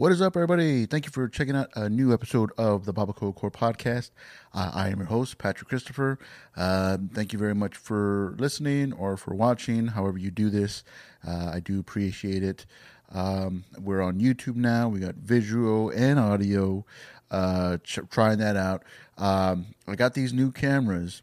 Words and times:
What 0.00 0.12
is 0.12 0.22
up, 0.22 0.34
everybody? 0.34 0.86
Thank 0.86 1.04
you 1.04 1.12
for 1.12 1.28
checking 1.28 1.54
out 1.54 1.68
a 1.76 1.90
new 1.90 2.14
episode 2.14 2.52
of 2.56 2.86
the 2.86 2.94
Barbacoa 2.94 3.34
Core 3.34 3.50
podcast. 3.50 4.12
Uh, 4.54 4.70
I 4.72 4.88
am 4.88 4.96
your 4.96 5.08
host, 5.08 5.36
Patrick 5.36 5.68
Christopher. 5.68 6.18
Uh, 6.56 6.96
thank 7.12 7.34
you 7.34 7.38
very 7.38 7.54
much 7.54 7.76
for 7.76 8.34
listening 8.38 8.94
or 8.94 9.18
for 9.18 9.34
watching, 9.34 9.88
however 9.88 10.16
you 10.16 10.30
do 10.30 10.48
this. 10.48 10.84
Uh, 11.28 11.50
I 11.52 11.60
do 11.60 11.78
appreciate 11.78 12.42
it. 12.42 12.64
Um, 13.12 13.64
we're 13.78 14.00
on 14.00 14.18
YouTube 14.18 14.56
now. 14.56 14.88
We 14.88 15.00
got 15.00 15.16
visual 15.16 15.90
and 15.90 16.18
audio. 16.18 16.86
Uh, 17.30 17.76
ch- 17.84 17.98
trying 18.08 18.38
that 18.38 18.56
out. 18.56 18.84
Um, 19.18 19.66
I 19.86 19.96
got 19.96 20.14
these 20.14 20.32
new 20.32 20.50
cameras. 20.50 21.20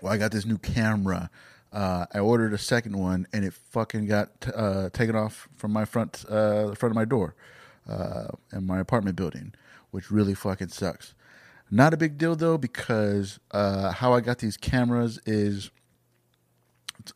Well, 0.00 0.12
I 0.12 0.16
got 0.16 0.32
this 0.32 0.44
new 0.44 0.58
camera. 0.58 1.30
Uh, 1.72 2.06
I 2.12 2.18
ordered 2.18 2.52
a 2.52 2.58
second 2.58 2.98
one, 2.98 3.28
and 3.32 3.44
it 3.44 3.54
fucking 3.54 4.06
got 4.06 4.40
t- 4.40 4.50
uh, 4.52 4.88
taken 4.88 5.14
off 5.14 5.46
from 5.54 5.72
my 5.72 5.84
front, 5.84 6.24
uh, 6.28 6.66
the 6.66 6.74
front 6.74 6.90
of 6.90 6.96
my 6.96 7.04
door, 7.04 7.36
uh, 7.88 8.28
in 8.52 8.66
my 8.66 8.78
apartment 8.80 9.16
building, 9.16 9.54
which 9.90 10.10
really 10.10 10.34
fucking 10.34 10.68
sucks. 10.68 11.14
Not 11.70 11.94
a 11.94 11.96
big 11.96 12.18
deal 12.18 12.36
though, 12.36 12.58
because 12.58 13.40
uh, 13.50 13.92
how 13.92 14.12
I 14.12 14.20
got 14.20 14.38
these 14.38 14.56
cameras 14.56 15.18
is 15.24 15.70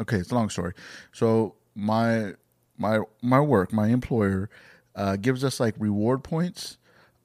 okay. 0.00 0.16
It's 0.16 0.30
a 0.30 0.34
long 0.34 0.48
story. 0.48 0.72
So 1.12 1.56
my 1.74 2.34
my 2.78 3.00
my 3.22 3.40
work, 3.40 3.72
my 3.72 3.88
employer, 3.88 4.48
uh, 4.94 5.16
gives 5.16 5.44
us 5.44 5.60
like 5.60 5.74
reward 5.78 6.24
points 6.24 6.78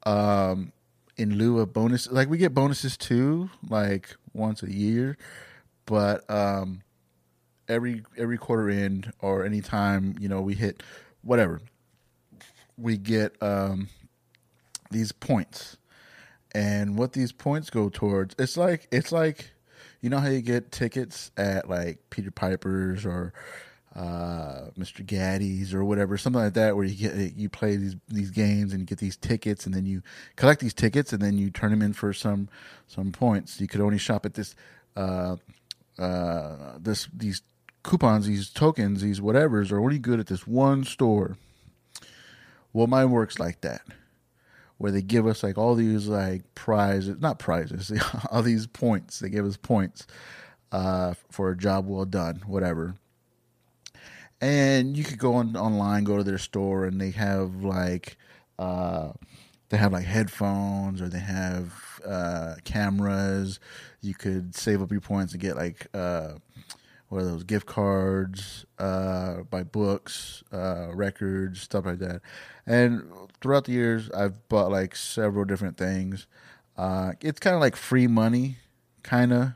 um, 0.04 0.72
in 1.16 1.38
lieu 1.38 1.58
of 1.58 1.72
bonus. 1.72 2.10
Like 2.10 2.28
we 2.28 2.38
get 2.38 2.54
bonuses 2.54 2.96
too, 2.96 3.50
like 3.68 4.14
once 4.34 4.62
a 4.62 4.70
year, 4.70 5.16
but 5.86 6.28
um, 6.30 6.82
every 7.68 8.02
every 8.16 8.38
quarter 8.38 8.68
end 8.70 9.12
or 9.20 9.44
anytime 9.44 10.16
you 10.20 10.28
know 10.28 10.40
we 10.40 10.54
hit 10.54 10.82
whatever, 11.22 11.60
we 12.78 12.96
get 12.96 13.40
um, 13.42 13.88
these 14.90 15.12
points, 15.12 15.76
and 16.54 16.96
what 16.96 17.12
these 17.12 17.32
points 17.32 17.70
go 17.70 17.88
towards, 17.88 18.34
it's 18.38 18.56
like 18.56 18.88
it's 18.90 19.12
like 19.12 19.50
you 20.00 20.10
know 20.10 20.18
how 20.18 20.28
you 20.28 20.42
get 20.42 20.72
tickets 20.72 21.30
at 21.36 21.68
like 21.68 21.98
Peter 22.10 22.30
Piper's 22.30 23.06
or 23.06 23.32
uh, 23.94 24.70
Mr. 24.78 25.04
Gatti's 25.04 25.74
or 25.74 25.84
whatever, 25.84 26.16
something 26.16 26.42
like 26.42 26.54
that, 26.54 26.76
where 26.76 26.84
you 26.84 27.08
get 27.08 27.36
you 27.36 27.48
play 27.48 27.76
these 27.76 27.96
these 28.08 28.30
games 28.30 28.72
and 28.72 28.80
you 28.80 28.86
get 28.86 28.98
these 28.98 29.16
tickets, 29.16 29.66
and 29.66 29.74
then 29.74 29.86
you 29.86 30.02
collect 30.36 30.60
these 30.60 30.74
tickets, 30.74 31.12
and 31.12 31.22
then 31.22 31.38
you 31.38 31.50
turn 31.50 31.70
them 31.70 31.82
in 31.82 31.92
for 31.92 32.12
some 32.12 32.48
some 32.86 33.12
points. 33.12 33.60
You 33.60 33.68
could 33.68 33.80
only 33.80 33.98
shop 33.98 34.24
at 34.24 34.34
this 34.34 34.54
uh, 34.96 35.36
uh, 35.98 36.78
this 36.78 37.08
these 37.12 37.42
coupons, 37.82 38.26
these 38.26 38.48
tokens, 38.48 39.02
these 39.02 39.20
whatevers 39.20 39.70
are 39.72 39.80
only 39.80 39.98
good 39.98 40.20
at 40.20 40.26
this 40.26 40.46
one 40.46 40.84
store. 40.84 41.36
Well, 42.72 42.86
mine 42.86 43.10
works 43.10 43.38
like 43.38 43.60
that, 43.62 43.82
where 44.78 44.92
they 44.92 45.02
give 45.02 45.26
us 45.26 45.42
like 45.42 45.58
all 45.58 45.74
these 45.74 46.06
like 46.06 46.42
prizes, 46.54 47.20
not 47.20 47.38
prizes, 47.38 47.92
all 48.30 48.42
these 48.42 48.66
points. 48.66 49.18
They 49.18 49.28
give 49.28 49.46
us 49.46 49.56
points 49.56 50.06
uh, 50.72 51.14
for 51.30 51.50
a 51.50 51.56
job 51.56 51.86
well 51.86 52.04
done, 52.04 52.42
whatever 52.46 52.94
and 54.42 54.96
you 54.96 55.04
could 55.04 55.18
go 55.18 55.34
on 55.34 55.56
online, 55.56 56.02
go 56.02 56.16
to 56.16 56.24
their 56.24 56.36
store, 56.36 56.84
and 56.84 57.00
they 57.00 57.10
have 57.12 57.62
like 57.62 58.18
uh, 58.58 59.12
they 59.68 59.76
have 59.76 59.92
like 59.92 60.04
headphones 60.04 61.00
or 61.00 61.08
they 61.08 61.20
have 61.20 61.72
uh, 62.04 62.56
cameras. 62.64 63.60
You 64.00 64.14
could 64.14 64.54
save 64.56 64.82
up 64.82 64.90
your 64.90 65.00
points 65.00 65.32
and 65.32 65.40
get 65.40 65.56
like 65.56 65.86
uh, 65.94 66.32
what 67.08 67.22
are 67.22 67.24
those 67.24 67.44
gift 67.44 67.66
cards, 67.66 68.66
uh, 68.80 69.42
buy 69.48 69.62
books, 69.62 70.42
uh, 70.52 70.88
records, 70.92 71.62
stuff 71.62 71.86
like 71.86 72.00
that. 72.00 72.20
And 72.66 73.04
throughout 73.40 73.64
the 73.64 73.72
years, 73.72 74.10
I've 74.10 74.48
bought 74.48 74.70
like 74.70 74.94
several 74.96 75.44
different 75.44 75.76
things. 75.76 76.26
Uh, 76.76 77.12
it's 77.20 77.40
kind 77.40 77.54
of 77.54 77.60
like 77.60 77.76
free 77.76 78.06
money, 78.06 78.56
kind 79.02 79.32
of 79.32 79.52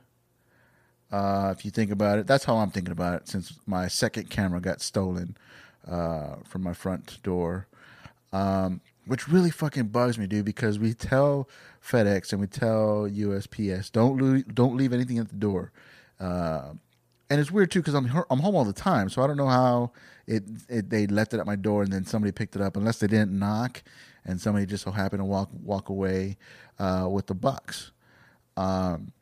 uh, 1.10 1.54
if 1.56 1.64
you 1.64 1.70
think 1.70 1.90
about 1.90 2.18
it, 2.18 2.26
that's 2.26 2.44
how 2.44 2.56
I'm 2.56 2.70
thinking 2.70 2.92
about 2.92 3.14
it. 3.14 3.28
Since 3.28 3.58
my 3.66 3.88
second 3.88 4.28
camera 4.28 4.60
got 4.60 4.80
stolen 4.80 5.36
uh, 5.88 6.36
from 6.44 6.62
my 6.62 6.72
front 6.72 7.22
door, 7.22 7.68
um, 8.32 8.80
which 9.06 9.28
really 9.28 9.50
fucking 9.50 9.88
bugs 9.88 10.18
me, 10.18 10.26
dude. 10.26 10.44
Because 10.44 10.78
we 10.78 10.94
tell 10.94 11.48
FedEx 11.82 12.32
and 12.32 12.40
we 12.40 12.48
tell 12.48 13.08
USPS 13.08 13.92
don't 13.92 14.20
lo- 14.20 14.42
don't 14.52 14.76
leave 14.76 14.92
anything 14.92 15.18
at 15.18 15.28
the 15.28 15.36
door, 15.36 15.70
uh, 16.18 16.70
and 17.30 17.40
it's 17.40 17.52
weird 17.52 17.70
too 17.70 17.80
because 17.80 17.94
I'm 17.94 18.10
I'm 18.28 18.40
home 18.40 18.56
all 18.56 18.64
the 18.64 18.72
time, 18.72 19.08
so 19.08 19.22
I 19.22 19.28
don't 19.28 19.36
know 19.36 19.48
how 19.48 19.92
it, 20.26 20.44
it 20.68 20.90
they 20.90 21.06
left 21.06 21.34
it 21.34 21.40
at 21.40 21.46
my 21.46 21.56
door 21.56 21.82
and 21.82 21.92
then 21.92 22.04
somebody 22.04 22.32
picked 22.32 22.56
it 22.56 22.62
up 22.62 22.76
unless 22.76 22.98
they 22.98 23.06
didn't 23.06 23.36
knock 23.38 23.82
and 24.24 24.40
somebody 24.40 24.66
just 24.66 24.84
so 24.84 24.90
happened 24.90 25.20
to 25.20 25.24
walk 25.24 25.50
walk 25.62 25.88
away 25.88 26.36
uh, 26.78 27.08
with 27.10 27.26
the 27.26 27.34
box. 27.34 27.92
Um, 28.56 29.12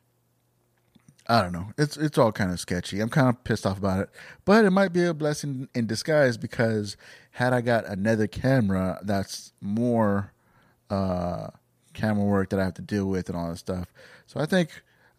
I 1.27 1.41
don't 1.41 1.53
know. 1.53 1.67
It's 1.77 1.97
it's 1.97 2.17
all 2.17 2.31
kind 2.31 2.51
of 2.51 2.59
sketchy. 2.59 2.99
I'm 2.99 3.09
kind 3.09 3.29
of 3.29 3.43
pissed 3.43 3.65
off 3.65 3.77
about 3.77 3.99
it, 3.99 4.09
but 4.45 4.65
it 4.65 4.71
might 4.71 4.93
be 4.93 5.05
a 5.05 5.13
blessing 5.13 5.69
in 5.73 5.87
disguise 5.87 6.37
because 6.37 6.97
had 7.31 7.53
I 7.53 7.61
got 7.61 7.85
another 7.85 8.27
camera, 8.27 8.99
that's 9.03 9.53
more 9.59 10.33
uh, 10.89 11.47
camera 11.93 12.25
work 12.25 12.49
that 12.49 12.59
I 12.59 12.63
have 12.63 12.75
to 12.75 12.81
deal 12.81 13.07
with 13.07 13.29
and 13.29 13.37
all 13.37 13.49
that 13.49 13.57
stuff. 13.57 13.91
So 14.27 14.39
I 14.39 14.45
think 14.45 14.69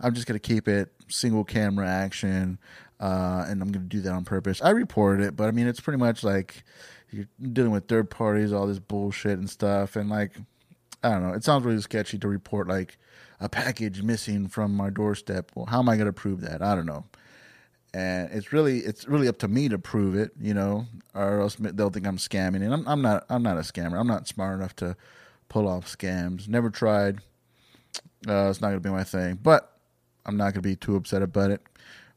I'm 0.01 0.15
just 0.15 0.27
gonna 0.27 0.39
keep 0.39 0.69
it 0.69 0.93
single 1.09 1.45
camera 1.45 1.89
action, 1.89 2.59
uh, 3.01 3.45
and 3.49 3.63
I'm 3.63 3.71
gonna 3.73 3.87
do 3.87 4.01
that 4.01 4.13
on 4.13 4.25
purpose. 4.25 4.61
I 4.63 4.71
reported 4.71 5.25
it, 5.25 5.37
but 5.37 5.49
I 5.49 5.51
mean 5.51 5.67
it's 5.67 5.81
pretty 5.81 5.99
much 5.99 6.23
like 6.25 6.65
you're 7.11 7.29
dealing 7.53 7.71
with 7.71 7.89
third 7.89 8.11
parties, 8.11 8.53
all 8.53 8.67
this 8.67 8.79
bullshit 8.79 9.39
and 9.39 9.49
stuff, 9.49 9.97
and 9.97 10.11
like 10.11 10.33
I 11.03 11.11
don't 11.11 11.23
know. 11.23 11.35
It 11.35 11.45
sounds 11.45 11.65
really 11.65 11.81
sketchy 11.81 12.19
to 12.19 12.29
report 12.29 12.69
like 12.69 12.99
a 13.41 13.49
package 13.49 14.03
missing 14.03 14.49
from 14.49 14.75
my 14.75 14.91
doorstep. 14.91 15.53
Well, 15.55 15.67
how 15.67 15.79
am 15.79 15.89
I 15.89 15.97
going 15.97 16.07
to 16.07 16.13
prove 16.13 16.41
that? 16.41 16.63
I 16.63 16.75
don't 16.75 16.87
know. 16.87 17.05
And 17.95 18.31
it's 18.33 18.53
really 18.53 18.81
it's 18.81 19.07
really 19.07 19.29
up 19.29 19.39
to 19.39 19.49
me 19.49 19.69
to 19.69 19.79
prove 19.79 20.17
it, 20.17 20.33
you 20.41 20.53
know, 20.53 20.87
or 21.15 21.41
else 21.41 21.57
they'll 21.59 21.91
think 21.91 22.07
I'm 22.07 22.19
scamming. 22.19 22.57
And 22.57 22.75
I'm, 22.75 22.89
I'm 22.89 23.01
not 23.01 23.25
I'm 23.31 23.43
not 23.43 23.57
a 23.57 23.61
scammer. 23.61 23.99
I'm 23.99 24.07
not 24.07 24.29
smart 24.29 24.59
enough 24.59 24.77
to 24.77 24.97
pull 25.49 25.67
off 25.69 25.87
scams. 25.87 26.49
Never 26.49 26.69
tried. 26.69 27.21
Uh, 28.29 28.51
it's 28.51 28.61
not 28.61 28.69
going 28.69 28.83
to 28.83 28.89
be 28.89 28.91
my 28.91 29.05
thing. 29.05 29.39
But 29.43 29.73
I'm 30.27 30.37
not 30.37 30.45
going 30.45 30.55
to 30.55 30.61
be 30.63 30.77
too 30.77 30.97
upset 30.97 31.23
about 31.23 31.51
it. 31.53 31.63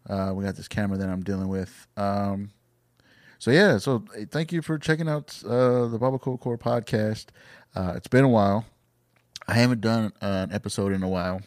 Uh, 0.10 0.34
we 0.34 0.44
got 0.44 0.56
this 0.56 0.68
camera 0.68 0.98
that 0.98 1.08
I'm 1.08 1.22
dealing 1.22 1.48
with. 1.48 1.88
Um, 1.96 2.50
so 3.38 3.52
yeah, 3.52 3.78
so 3.78 4.04
thank 4.32 4.52
you 4.52 4.62
for 4.62 4.78
checking 4.78 5.08
out 5.08 5.42
uh, 5.46 5.88
the 5.88 6.00
Barbacoa 6.00 6.40
Core 6.40 6.58
podcast. 6.58 7.28
Uh, 7.76 7.94
it's 7.96 8.08
been 8.08 8.26
a 8.26 8.30
while. 8.30 8.66
I 9.48 9.54
haven't 9.54 9.82
done 9.82 10.12
an 10.22 10.52
episode 10.52 10.92
in 10.92 11.04
a 11.04 11.08
while, 11.08 11.42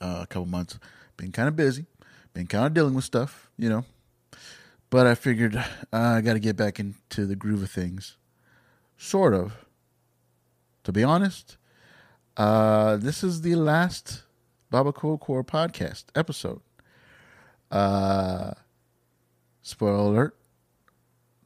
uh, 0.00 0.20
a 0.22 0.26
couple 0.26 0.46
months. 0.46 0.78
Been 1.16 1.32
kind 1.32 1.48
of 1.48 1.56
busy, 1.56 1.86
been 2.34 2.46
kind 2.46 2.66
of 2.66 2.74
dealing 2.74 2.94
with 2.94 3.04
stuff, 3.04 3.50
you 3.56 3.68
know. 3.68 3.84
But 4.90 5.06
I 5.06 5.14
figured 5.14 5.56
uh, 5.56 5.64
I 5.92 6.20
got 6.20 6.34
to 6.34 6.40
get 6.40 6.56
back 6.56 6.78
into 6.78 7.26
the 7.26 7.36
groove 7.36 7.62
of 7.62 7.70
things. 7.70 8.16
Sort 8.96 9.34
of. 9.34 9.64
To 10.84 10.92
be 10.92 11.04
honest, 11.04 11.56
uh, 12.36 12.96
this 12.96 13.22
is 13.22 13.42
the 13.42 13.54
last 13.56 14.22
Barbacoa 14.72 15.20
Core 15.20 15.44
podcast 15.44 16.04
episode. 16.14 16.60
Uh, 17.70 18.52
spoiler 19.62 19.96
alert, 19.96 20.36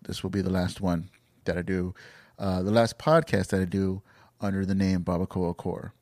this 0.03 0.23
will 0.23 0.31
be 0.31 0.43
the 0.43 0.51
last 0.51 0.81
one 0.81 1.11
that 1.45 1.59
I 1.59 1.63
do. 1.63 1.95
Uh, 2.39 2.63
the 2.63 2.71
last 2.71 2.99
podcast 2.99 3.49
that 3.49 3.61
I 3.61 3.65
do 3.65 4.03
under 4.41 4.65
the 4.65 4.75
name 4.75 5.05
Barbacoa 5.05 5.57
Core. 5.57 5.93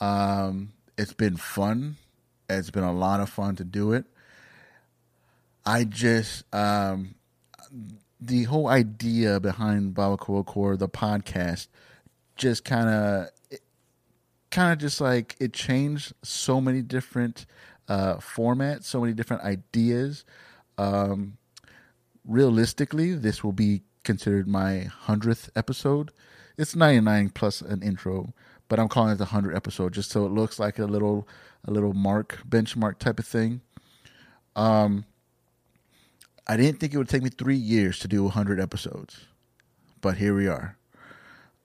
Um, 0.00 0.72
it's 0.98 1.12
been 1.12 1.36
fun. 1.36 1.96
It's 2.48 2.70
been 2.70 2.84
a 2.84 2.92
lot 2.92 3.20
of 3.20 3.30
fun 3.30 3.56
to 3.56 3.64
do 3.64 3.92
it. 3.92 4.04
I 5.64 5.84
just 5.84 6.44
um, 6.54 7.14
the 8.20 8.44
whole 8.44 8.68
idea 8.68 9.40
behind 9.40 9.94
Barbacoa 9.94 10.44
Core, 10.44 10.76
the 10.76 10.88
podcast, 10.88 11.68
just 12.36 12.64
kind 12.64 12.88
of 12.88 13.28
kind 14.50 14.72
of 14.72 14.78
just 14.78 15.00
like 15.00 15.34
it 15.40 15.52
changed 15.52 16.12
so 16.22 16.60
many 16.60 16.82
different 16.82 17.46
uh, 17.88 18.16
formats, 18.16 18.84
so 18.84 19.00
many 19.00 19.12
different 19.12 19.42
ideas. 19.42 20.24
Um, 20.78 21.36
realistically, 22.24 23.14
this 23.14 23.42
will 23.44 23.52
be 23.52 23.82
considered 24.04 24.48
my 24.48 24.84
hundredth 24.84 25.50
episode 25.54 26.12
it's 26.56 26.76
99 26.76 27.30
plus 27.30 27.60
an 27.60 27.82
intro, 27.82 28.34
but 28.68 28.78
I'm 28.78 28.88
calling 28.88 29.12
it 29.12 29.16
the 29.16 29.24
100 29.24 29.54
episode 29.54 29.92
just 29.92 30.10
so 30.10 30.26
it 30.26 30.32
looks 30.32 30.58
like 30.58 30.78
a 30.78 30.84
little 30.84 31.28
a 31.64 31.70
little 31.70 31.92
mark 31.92 32.38
benchmark 32.48 32.98
type 32.98 33.18
of 33.18 33.26
thing. 33.26 33.60
Um 34.56 35.04
I 36.46 36.56
didn't 36.56 36.80
think 36.80 36.92
it 36.92 36.98
would 36.98 37.08
take 37.08 37.22
me 37.22 37.30
3 37.30 37.56
years 37.56 37.98
to 38.00 38.08
do 38.08 38.24
100 38.24 38.60
episodes. 38.60 39.26
But 40.00 40.16
here 40.16 40.34
we 40.34 40.46
are. 40.48 40.76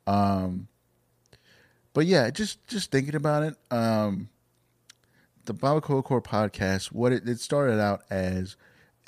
Um 0.06 0.68
but 1.94 2.06
yeah, 2.06 2.30
just 2.30 2.66
just 2.68 2.92
thinking 2.92 3.16
about 3.16 3.44
it, 3.44 3.56
um 3.72 4.30
the 5.48 5.54
Barbacoa 5.54 6.04
Core 6.04 6.22
podcast, 6.22 6.92
what 6.92 7.12
it, 7.12 7.28
it 7.28 7.40
started 7.40 7.80
out 7.80 8.02
as 8.10 8.56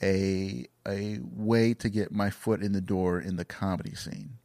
a 0.02 0.66
a 0.88 1.20
way 1.22 1.74
to 1.74 1.90
get 1.90 2.12
my 2.12 2.30
foot 2.30 2.64
in 2.64 2.72
the 2.72 2.82
door 2.82 3.20
in 3.20 3.36
the 3.36 3.46
comedy 3.46 3.94
scene 3.94 4.38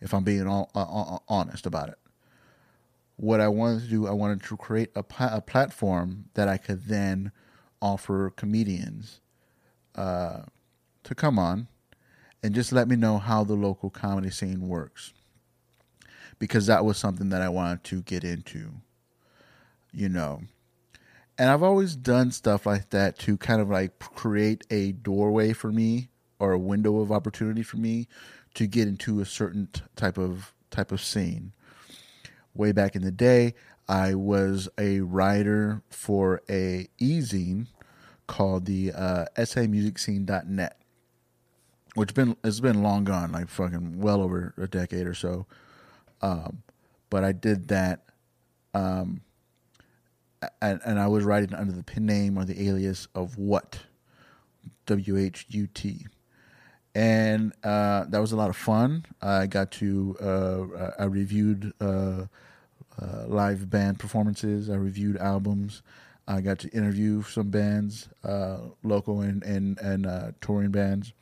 if 0.00 0.14
I'm 0.14 0.22
being 0.22 0.46
all, 0.46 0.70
uh, 0.74 1.18
honest 1.28 1.66
about 1.66 1.88
it. 1.88 1.98
What 3.16 3.40
I 3.40 3.48
wanted 3.48 3.82
to 3.82 3.88
do, 3.88 4.06
I 4.06 4.12
wanted 4.12 4.42
to 4.44 4.56
create 4.56 4.90
a, 4.94 5.04
a 5.20 5.40
platform 5.40 6.26
that 6.34 6.48
I 6.48 6.56
could 6.56 6.84
then 6.84 7.32
offer 7.82 8.30
comedians 8.36 9.20
uh, 9.96 10.42
to 11.02 11.14
come 11.14 11.38
on 11.38 11.66
and 12.42 12.54
just 12.54 12.70
let 12.70 12.86
me 12.86 12.94
know 12.94 13.18
how 13.18 13.42
the 13.42 13.54
local 13.54 13.90
comedy 13.90 14.30
scene 14.30 14.68
works. 14.68 15.12
Because 16.38 16.66
that 16.66 16.84
was 16.84 16.96
something 16.96 17.30
that 17.30 17.42
I 17.42 17.48
wanted 17.48 17.82
to 17.84 18.02
get 18.02 18.22
into, 18.22 18.70
you 19.92 20.08
know. 20.08 20.42
And 21.38 21.50
I've 21.50 21.62
always 21.62 21.94
done 21.94 22.32
stuff 22.32 22.66
like 22.66 22.90
that 22.90 23.18
to 23.20 23.36
kind 23.36 23.60
of 23.60 23.70
like 23.70 23.98
create 23.98 24.66
a 24.70 24.92
doorway 24.92 25.52
for 25.52 25.70
me 25.70 26.08
or 26.40 26.52
a 26.52 26.58
window 26.58 26.98
of 26.98 27.12
opportunity 27.12 27.62
for 27.62 27.76
me 27.76 28.08
to 28.54 28.66
get 28.66 28.88
into 28.88 29.20
a 29.20 29.24
certain 29.24 29.68
type 29.94 30.18
of 30.18 30.52
type 30.70 30.90
of 30.90 31.00
scene. 31.00 31.52
Way 32.54 32.72
back 32.72 32.96
in 32.96 33.02
the 33.02 33.12
day, 33.12 33.54
I 33.88 34.14
was 34.14 34.68
a 34.76 35.00
writer 35.00 35.82
for 35.90 36.42
a 36.50 36.88
e-zine 36.98 37.68
called 38.26 38.66
the 38.66 38.92
uh, 38.92 39.24
samusicscene.net, 39.36 40.80
which 41.94 42.14
been 42.14 42.36
it's 42.42 42.60
been 42.60 42.82
long 42.82 43.04
gone, 43.04 43.32
like 43.32 43.48
fucking 43.48 44.00
well 44.00 44.20
over 44.20 44.54
a 44.58 44.66
decade 44.66 45.06
or 45.06 45.14
so. 45.14 45.46
Um, 46.20 46.62
but 47.10 47.24
I 47.24 47.32
did 47.32 47.68
that, 47.68 48.04
um, 48.74 49.22
and, 50.60 50.80
and 50.84 50.98
I 50.98 51.06
was 51.08 51.24
writing 51.24 51.54
under 51.54 51.72
the 51.72 51.82
pen 51.82 52.06
name 52.06 52.38
or 52.38 52.44
the 52.44 52.68
alias 52.68 53.08
of 53.14 53.38
what, 53.38 53.80
W 54.86 55.16
H 55.16 55.46
U 55.50 55.66
T 55.66 56.06
and 56.98 57.52
uh, 57.62 58.04
that 58.08 58.18
was 58.18 58.32
a 58.32 58.36
lot 58.36 58.50
of 58.50 58.56
fun. 58.56 59.04
I 59.22 59.46
got 59.46 59.70
to 59.72 60.16
uh, 60.20 60.90
I 60.98 61.04
reviewed 61.04 61.72
uh, 61.80 62.26
uh, 63.00 63.24
live 63.26 63.70
band 63.70 64.00
performances. 64.00 64.68
I 64.68 64.74
reviewed 64.74 65.16
albums. 65.16 65.82
I 66.26 66.40
got 66.40 66.58
to 66.60 66.68
interview 66.70 67.22
some 67.22 67.50
bands, 67.50 68.08
uh, 68.24 68.58
local 68.82 69.20
and 69.20 69.44
and 69.44 69.78
and 69.78 70.06
uh, 70.06 70.32
touring 70.40 70.72
bands. 70.72 71.12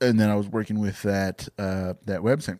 And 0.00 0.20
then 0.20 0.28
I 0.28 0.34
was 0.34 0.46
working 0.46 0.78
with 0.78 1.00
that 1.02 1.48
that 1.56 1.96
website, 2.06 2.58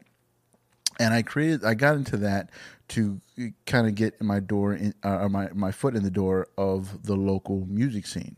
and 0.99 1.15
I 1.15 1.23
created. 1.23 1.65
I 1.65 1.75
got 1.75 1.97
into 1.97 2.17
that 2.19 2.51
to 2.89 3.21
kind 3.67 3.87
of 3.87 3.95
get 3.95 4.21
my 4.23 4.41
door 4.41 4.75
in, 4.75 4.95
or 5.05 5.29
my 5.29 5.49
my 5.55 5.73
foot 5.73 5.95
in 5.95 6.03
the 6.03 6.11
door 6.11 6.49
of 6.57 7.05
the 7.05 7.17
local 7.17 7.67
music 7.67 8.07
scene, 8.07 8.37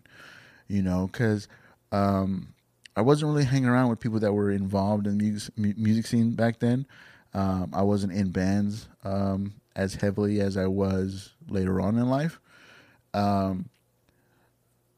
you 0.68 0.82
know, 0.82 1.08
because. 1.10 1.48
Um, 1.90 2.54
I 2.98 3.00
wasn't 3.00 3.30
really 3.30 3.44
hanging 3.44 3.68
around 3.68 3.90
with 3.90 4.00
people 4.00 4.18
that 4.18 4.32
were 4.32 4.50
involved 4.50 5.06
in 5.06 5.18
the 5.18 5.22
music, 5.22 5.56
music 5.56 6.04
scene 6.04 6.32
back 6.32 6.58
then. 6.58 6.84
Um, 7.32 7.70
I 7.72 7.82
wasn't 7.82 8.12
in 8.12 8.32
bands 8.32 8.88
um, 9.04 9.54
as 9.76 9.94
heavily 9.94 10.40
as 10.40 10.56
I 10.56 10.66
was 10.66 11.30
later 11.48 11.80
on 11.80 11.96
in 11.96 12.10
life. 12.10 12.40
Um, 13.14 13.68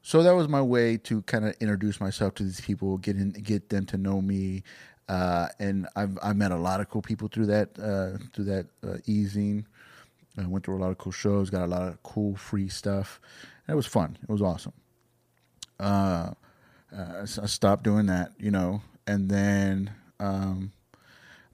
so 0.01 0.23
that 0.23 0.35
was 0.35 0.49
my 0.49 0.63
way 0.63 0.97
to 0.97 1.21
kind 1.23 1.45
of 1.45 1.55
introduce 1.61 2.01
myself 2.01 2.35
to 2.37 2.43
these 2.43 2.63
people, 2.63 2.97
get 2.97 3.17
in, 3.17 3.33
get 3.33 3.69
them 3.69 3.85
to 3.87 3.99
know 3.99 4.23
me, 4.23 4.63
uh, 5.11 5.49
and 5.59 5.89
I've 5.97 6.17
I 6.23 6.33
met 6.33 6.53
a 6.53 6.57
lot 6.57 6.81
of 6.81 6.89
cool 6.89 7.03
people 7.03 7.27
through 7.27 7.47
that 7.47 7.71
uh, 7.79 8.17
through 8.33 8.45
that 8.45 8.67
uh, 8.87 8.99
e-zine. 9.07 9.65
I 10.39 10.47
went 10.47 10.65
through 10.65 10.77
a 10.77 10.83
lot 10.83 10.93
of 10.93 10.99
cool 10.99 11.11
shows, 11.11 11.51
got 11.51 11.65
a 11.65 11.67
lot 11.67 11.83
of 11.83 12.01
cool 12.05 12.37
free 12.37 12.69
stuff. 12.69 13.21
And 13.67 13.75
it 13.75 13.77
was 13.77 13.87
fun. 13.87 14.17
It 14.23 14.31
was 14.31 14.41
awesome. 14.41 14.73
Uh, 15.81 16.31
uh, 16.97 17.27
I 17.43 17.47
stopped 17.47 17.83
doing 17.83 18.07
that, 18.07 18.31
you 18.39 18.53
know, 18.53 18.83
and 19.07 19.29
then 19.29 19.91
um, 20.21 20.71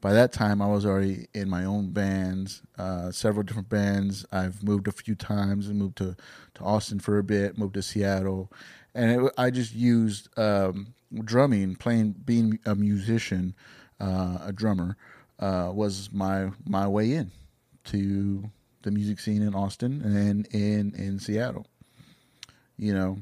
by 0.03 0.12
that 0.12 0.32
time 0.32 0.61
I 0.61 0.67
was 0.67 0.85
already 0.85 1.26
in 1.32 1.49
my 1.49 1.64
own 1.64 1.93
bands, 1.93 2.61
uh, 2.79 3.11
several 3.11 3.43
different 3.43 3.70
bands. 3.70 4.26
I've 4.31 4.62
moved 4.62 4.87
a 4.87 4.93
few 4.93 5.14
times 5.14 5.69
and 5.69 5.79
moved 5.79 5.97
to, 5.99 6.14
to 6.55 6.62
Austin 6.62 7.00
for 7.00 7.19
a 7.19 7.25
bit, 7.25 7.56
moved 7.56 7.75
to 7.75 7.82
Seattle, 7.82 8.53
and 8.96 9.26
it, 9.26 9.32
I 9.37 9.50
just 9.50 9.75
used 9.75 10.28
um, 10.38 10.94
drumming, 11.25 11.76
playing, 11.76 12.16
being 12.25 12.58
a 12.64 12.75
musician, 12.75 13.54
uh, 14.00 14.38
a 14.43 14.52
drummer, 14.52 14.96
uh, 15.38 15.70
was 15.72 16.10
my 16.12 16.50
my 16.66 16.88
way 16.88 17.12
in 17.12 17.31
to 17.84 18.50
the 18.82 18.90
music 18.90 19.20
scene 19.20 19.43
in 19.43 19.54
Austin 19.54 20.00
and 20.02 20.46
in 20.46 20.94
in 20.94 21.19
Seattle. 21.19 21.66
You 22.78 22.94
know, 22.94 23.19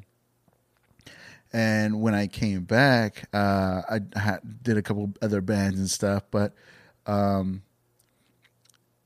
and 1.53 2.00
when 2.00 2.15
I 2.15 2.29
came 2.29 2.65
back, 2.65 3.29
uh, 3.32 3.82
I 3.88 4.00
had, 4.19 4.62
did 4.62 4.76
a 4.76 4.82
couple 4.82 5.12
other 5.21 5.41
bands 5.41 5.79
and 5.79 5.91
stuff, 5.91 6.25
but 6.31 6.55
um, 7.06 7.62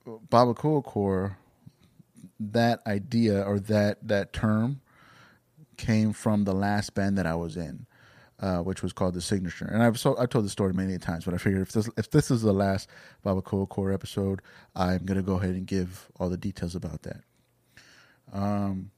Barbacoa 0.06 0.84
Core, 0.84 1.36
that 2.40 2.80
idea 2.86 3.42
or 3.42 3.58
that 3.60 4.06
that 4.06 4.32
term 4.32 4.80
came 5.78 6.12
from 6.12 6.44
the 6.44 6.52
last 6.52 6.94
band 6.94 7.16
that 7.16 7.26
I 7.26 7.34
was 7.34 7.56
in, 7.56 7.86
uh, 8.40 8.58
which 8.58 8.82
was 8.82 8.92
called 8.92 9.14
the 9.14 9.22
Signature. 9.22 9.64
And 9.64 9.82
I've 9.82 9.98
so 9.98 10.16
I 10.18 10.26
told 10.26 10.44
the 10.44 10.50
story 10.50 10.74
many 10.74 10.98
times, 10.98 11.24
but 11.24 11.32
I 11.32 11.38
figured 11.38 11.62
if 11.62 11.72
this 11.72 11.88
if 11.96 12.10
this 12.10 12.30
is 12.30 12.42
the 12.42 12.52
last 12.52 12.90
Barbacoa 13.24 13.68
Core 13.68 13.92
episode, 13.92 14.42
I'm 14.76 15.06
gonna 15.06 15.22
go 15.22 15.36
ahead 15.36 15.54
and 15.54 15.66
give 15.66 16.10
all 16.20 16.28
the 16.28 16.36
details 16.36 16.74
about 16.74 17.02
that. 17.02 17.22
Um, 18.32 18.90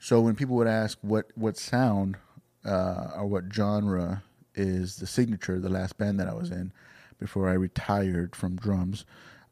so 0.00 0.20
when 0.20 0.34
people 0.34 0.56
would 0.56 0.66
ask 0.66 0.98
what 1.02 1.26
what 1.36 1.56
sound 1.56 2.16
uh, 2.64 3.10
or 3.16 3.26
what 3.26 3.44
genre 3.52 4.24
is 4.54 4.96
the 4.96 5.06
signature, 5.06 5.60
the 5.60 5.68
last 5.68 5.96
band 5.96 6.18
that 6.18 6.28
I 6.28 6.34
was 6.34 6.50
in 6.50 6.72
before 7.18 7.48
I 7.48 7.52
retired 7.52 8.34
from 8.34 8.56
drums, 8.56 9.04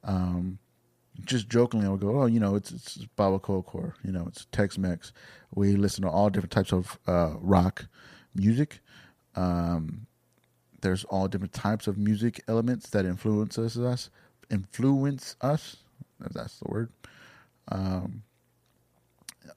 um, 0.03 0.59
just 1.25 1.49
jokingly 1.49 1.87
I 1.87 1.91
would 1.91 2.01
go, 2.01 2.23
oh, 2.23 2.27
you 2.27 2.41
know, 2.41 2.55
it's 2.55 2.71
it's 2.71 2.99
Barbacoa 3.19 3.65
Core, 3.65 3.95
you 4.05 4.13
know, 4.13 4.25
it's 4.27 4.47
Tex-Mex. 4.53 5.13
We 5.55 5.75
listen 5.77 6.03
to 6.03 6.11
all 6.11 6.31
different 6.31 6.53
types 6.53 6.73
of 6.73 6.99
uh, 7.07 7.35
rock 7.41 7.87
music. 8.35 8.81
Um, 9.35 10.07
there's 10.81 11.05
all 11.05 11.29
different 11.29 11.53
types 11.53 11.87
of 11.87 11.99
music 11.99 12.43
elements 12.49 12.91
that 12.91 13.05
influences 13.05 13.79
us, 13.79 14.11
influence 14.51 15.37
us. 15.41 15.77
If 16.25 16.33
that's 16.33 16.59
the 16.59 16.69
word. 16.69 16.91
Um, 17.69 18.23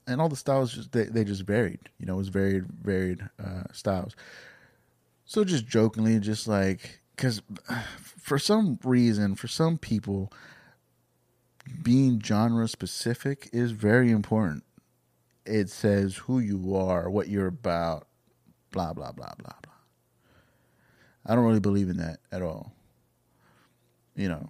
and 0.07 0.21
all 0.21 0.29
the 0.29 0.35
styles 0.35 0.73
just 0.73 0.91
they, 0.91 1.05
they 1.05 1.23
just 1.23 1.43
varied. 1.43 1.79
You 1.99 2.05
know, 2.05 2.15
it 2.15 2.17
was 2.17 2.29
varied 2.29 2.65
varied 2.81 3.21
uh, 3.43 3.63
styles. 3.71 4.15
So 5.25 5.43
just 5.43 5.67
jokingly, 5.67 6.19
just 6.19 6.47
like 6.47 7.01
because 7.15 7.41
for 8.01 8.39
some 8.39 8.79
reason, 8.83 9.35
for 9.35 9.47
some 9.47 9.77
people, 9.77 10.31
being 11.81 12.21
genre 12.21 12.67
specific 12.67 13.49
is 13.53 13.71
very 13.71 14.11
important. 14.11 14.63
It 15.45 15.69
says 15.69 16.15
who 16.15 16.39
you 16.39 16.75
are, 16.75 17.09
what 17.09 17.27
you're 17.27 17.47
about, 17.47 18.07
blah 18.71 18.93
blah 18.93 19.11
blah 19.11 19.33
blah 19.37 19.53
blah. 19.61 19.73
I 21.25 21.35
don't 21.35 21.45
really 21.45 21.59
believe 21.59 21.89
in 21.89 21.97
that 21.97 22.19
at 22.31 22.41
all. 22.41 22.73
You 24.15 24.29
know, 24.29 24.49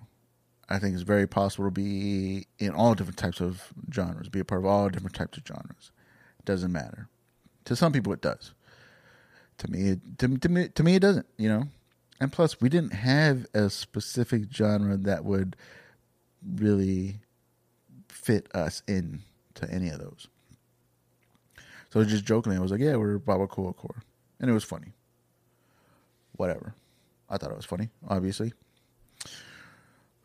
I 0.69 0.79
think 0.79 0.93
it's 0.93 1.03
very 1.03 1.27
possible 1.27 1.65
to 1.65 1.71
be 1.71 2.47
in 2.59 2.71
all 2.71 2.95
different 2.95 3.17
types 3.17 3.39
of 3.39 3.73
genres, 3.93 4.29
be 4.29 4.39
a 4.39 4.45
part 4.45 4.61
of 4.61 4.65
all 4.65 4.89
different 4.89 5.15
types 5.15 5.37
of 5.37 5.43
genres. 5.47 5.91
It 6.39 6.45
doesn't 6.45 6.71
matter. 6.71 7.07
To 7.65 7.75
some 7.75 7.93
people, 7.93 8.11
it 8.13 8.21
does. 8.21 8.53
To 9.59 9.71
me, 9.71 9.89
it, 9.89 10.19
to, 10.19 10.37
to 10.37 10.49
me, 10.49 10.67
to 10.69 10.83
me, 10.83 10.95
it 10.95 11.01
doesn't. 11.01 11.27
You 11.37 11.49
know, 11.49 11.63
and 12.19 12.31
plus, 12.31 12.59
we 12.59 12.69
didn't 12.69 12.93
have 12.93 13.45
a 13.53 13.69
specific 13.69 14.43
genre 14.51 14.97
that 14.97 15.25
would 15.25 15.55
really 16.55 17.19
fit 18.09 18.47
us 18.55 18.83
into 18.87 19.69
any 19.69 19.89
of 19.89 19.99
those. 19.99 20.27
So 21.91 22.03
just 22.03 22.25
jokingly, 22.25 22.57
I 22.57 22.61
was 22.61 22.71
like, 22.71 22.81
"Yeah, 22.81 22.95
we're 22.95 23.19
Barbacoa 23.19 23.75
Core," 23.75 24.03
and 24.39 24.49
it 24.49 24.53
was 24.53 24.63
funny. 24.63 24.93
Whatever. 26.33 26.73
I 27.29 27.37
thought 27.37 27.51
it 27.51 27.57
was 27.57 27.65
funny, 27.65 27.89
obviously. 28.07 28.53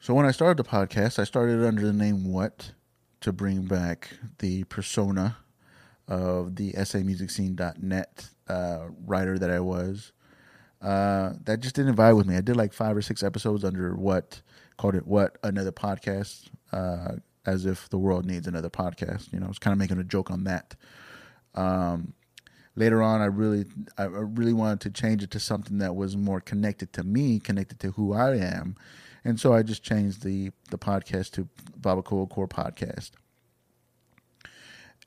So 0.01 0.15
when 0.15 0.27
I 0.27 0.31
started 0.31 0.57
the 0.57 0.69
podcast, 0.69 1.19
I 1.19 1.25
started 1.25 1.65
under 1.65 1.85
the 1.85 1.93
name 1.93 2.33
What 2.33 2.73
to 3.21 3.33
bring 3.33 3.63
back 3.63 4.11
the 4.39 4.65
persona 4.65 5.37
of 6.07 6.57
the 6.57 6.73
samusicscene.net 6.73 8.31
uh, 8.49 8.87
writer 9.07 9.39
that 9.39 9.51
I 9.51 9.61
was. 9.61 10.13
Uh, 10.81 11.33
that 11.45 11.61
just 11.61 11.75
didn't 11.75 11.97
vibe 11.97 12.17
with 12.17 12.27
me. 12.27 12.37
I 12.37 12.41
did 12.41 12.57
like 12.57 12.73
five 12.73 12.97
or 12.97 13.03
six 13.03 13.23
episodes 13.23 13.65
under 13.65 13.95
What, 13.95 14.41
called 14.79 14.95
it 14.95 15.07
What, 15.07 15.37
another 15.43 15.73
podcast, 15.73 16.49
uh, 16.73 17.17
as 17.45 17.67
if 17.67 17.91
the 17.91 17.99
world 17.99 18.25
needs 18.25 18.47
another 18.47 18.71
podcast. 18.71 19.31
You 19.33 19.41
know, 19.41 19.47
I 19.47 19.49
was 19.49 19.59
kind 19.59 19.73
of 19.73 19.79
making 19.79 19.99
a 19.99 20.05
joke 20.05 20.31
on 20.31 20.45
that. 20.45 20.75
Um, 21.55 22.15
later 22.75 23.03
on, 23.03 23.21
I 23.21 23.27
really, 23.27 23.67
I 23.99 24.05
really 24.05 24.55
wanted 24.55 24.81
to 24.81 24.91
change 24.91 25.23
it 25.23 25.31
to 25.33 25.41
something 25.41 25.79
that 25.79 25.95
was 25.95 26.17
more 26.17 26.41
connected 26.41 26.95
to 26.95 27.05
me, 27.05 27.39
connected 27.39 27.79
to 27.81 27.91
who 27.91 28.15
I 28.15 28.37
am 28.37 28.77
and 29.25 29.39
so 29.39 29.53
I 29.53 29.63
just 29.63 29.83
changed 29.83 30.23
the 30.23 30.51
the 30.71 30.79
podcast 30.79 31.33
to 31.33 31.49
Barbacoa 31.79 32.29
Core 32.31 32.49
Podcast. 32.49 33.11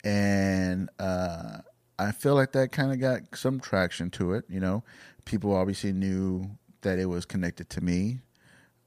And 0.04 0.90
uh, 1.00 1.60
I 1.98 2.12
feel 2.12 2.36
like 2.36 2.52
that 2.54 2.72
kind 2.72 2.92
of 2.92 3.00
got 3.00 3.36
some 3.36 3.60
traction 3.60 4.10
to 4.12 4.34
it. 4.34 4.46
You 4.50 4.60
know, 4.60 4.84
people 5.26 5.56
obviously 5.56 5.92
knew 5.92 6.52
that 6.82 7.00
it 7.00 7.06
was 7.06 7.26
connected 7.26 7.70
to 7.72 7.82
me. 7.82 8.20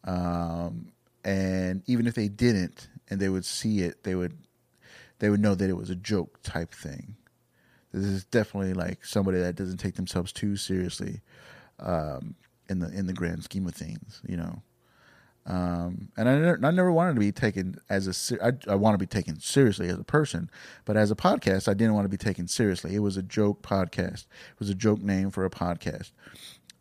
Um, 0.05 0.93
and 1.25 1.83
even 1.87 2.07
if 2.07 2.15
they 2.15 2.29
didn't 2.29 2.89
and 3.09 3.21
they 3.21 3.29
would 3.29 3.45
see 3.45 3.81
it, 3.81 4.05
they 4.05 4.15
would 4.15 4.37
they 5.19 5.31
would 5.31 5.41
know 5.41 5.55
that 5.55 5.71
it 5.71 5.77
was 5.77 5.91
a 5.91 5.97
joke 5.97 6.41
type 6.43 6.75
thing. 6.75 7.17
This 7.93 8.05
is 8.05 8.25
definitely 8.25 8.75
like 8.75 9.05
somebody 9.05 9.39
that 9.39 9.57
doesn't 9.57 9.79
take 9.79 9.95
themselves 9.95 10.33
too 10.33 10.57
seriously 10.57 11.21
um, 11.79 12.35
in 12.69 12.81
the 12.81 12.89
in 12.91 13.07
the 13.07 13.13
grand 13.13 13.45
scheme 13.45 13.67
of 13.67 13.75
things, 13.75 14.21
you 14.27 14.37
know. 14.37 14.63
Um, 15.47 16.09
and 16.17 16.29
I 16.29 16.39
never, 16.39 16.67
I 16.67 16.71
never 16.71 16.91
wanted 16.91 17.15
to 17.15 17.21
be 17.21 17.31
taken 17.31 17.77
as 17.91 18.33
a. 18.33 18.45
I, 18.45 18.73
I 18.73 18.75
want 18.77 18.95
to 18.95 18.99
be 18.99 19.07
taken 19.07 19.39
seriously 19.41 19.89
as 19.89 19.99
a 19.99 20.05
person, 20.05 20.51
but 20.87 20.97
as 20.97 21.11
a 21.11 21.15
podcast, 21.15 21.69
I 21.69 21.75
didn't 21.75 21.95
want 21.95 22.07
to 22.07 22.09
be 22.09 22.17
taken 22.17 22.49
seriously. 22.49 22.95
It 22.95 23.01
was 23.01 23.17
a 23.17 23.23
joke 23.23 23.63
podcast. 23.63 24.25
It 24.53 24.59
was 24.59 24.71
a 24.71 24.75
joke 24.75 25.03
name 25.03 25.31
for 25.31 25.45
a 25.45 25.51
podcast. 25.51 26.13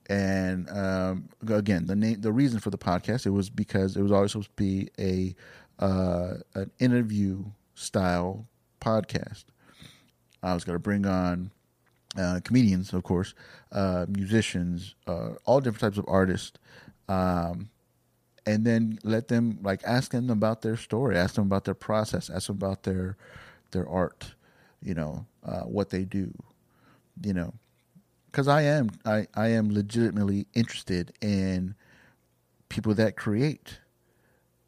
And 0.09 0.69
um, 0.69 1.29
again, 1.47 1.85
the 1.85 1.95
name, 1.95 2.21
the 2.21 2.31
reason 2.31 2.59
for 2.59 2.69
the 2.69 2.77
podcast, 2.77 3.25
it 3.25 3.29
was 3.29 3.49
because 3.49 3.95
it 3.95 4.01
was 4.01 4.11
always 4.11 4.31
supposed 4.31 4.49
to 4.49 4.63
be 4.63 4.89
a 4.99 5.35
uh, 5.83 6.35
an 6.55 6.71
interview 6.79 7.45
style 7.75 8.45
podcast. 8.81 9.45
I 10.41 10.53
was 10.53 10.63
going 10.65 10.75
to 10.75 10.79
bring 10.79 11.05
on 11.05 11.51
uh, 12.17 12.41
comedians, 12.43 12.93
of 12.93 13.03
course, 13.03 13.33
uh, 13.71 14.05
musicians, 14.09 14.95
uh, 15.07 15.31
all 15.45 15.61
different 15.61 15.79
types 15.79 15.97
of 15.97 16.05
artists, 16.07 16.57
um, 17.07 17.69
and 18.45 18.65
then 18.65 18.99
let 19.03 19.29
them 19.29 19.59
like 19.63 19.81
ask 19.85 20.11
them 20.11 20.29
about 20.29 20.61
their 20.61 20.75
story, 20.75 21.17
ask 21.17 21.35
them 21.35 21.45
about 21.45 21.63
their 21.63 21.73
process, 21.73 22.29
ask 22.29 22.47
them 22.47 22.57
about 22.57 22.83
their 22.83 23.17
their 23.71 23.87
art, 23.87 24.35
you 24.81 24.93
know, 24.93 25.25
uh, 25.45 25.61
what 25.61 25.89
they 25.89 26.03
do, 26.03 26.33
you 27.23 27.33
know, 27.33 27.53
because 28.33 28.47
I 28.47 28.63
am 28.63 28.89
I 29.05 29.27
I 29.35 29.49
am 29.49 29.71
legitimately 29.71 30.47
interested 30.55 31.13
in 31.21 31.75
people 32.67 32.95
that 32.95 33.15
create. 33.15 33.77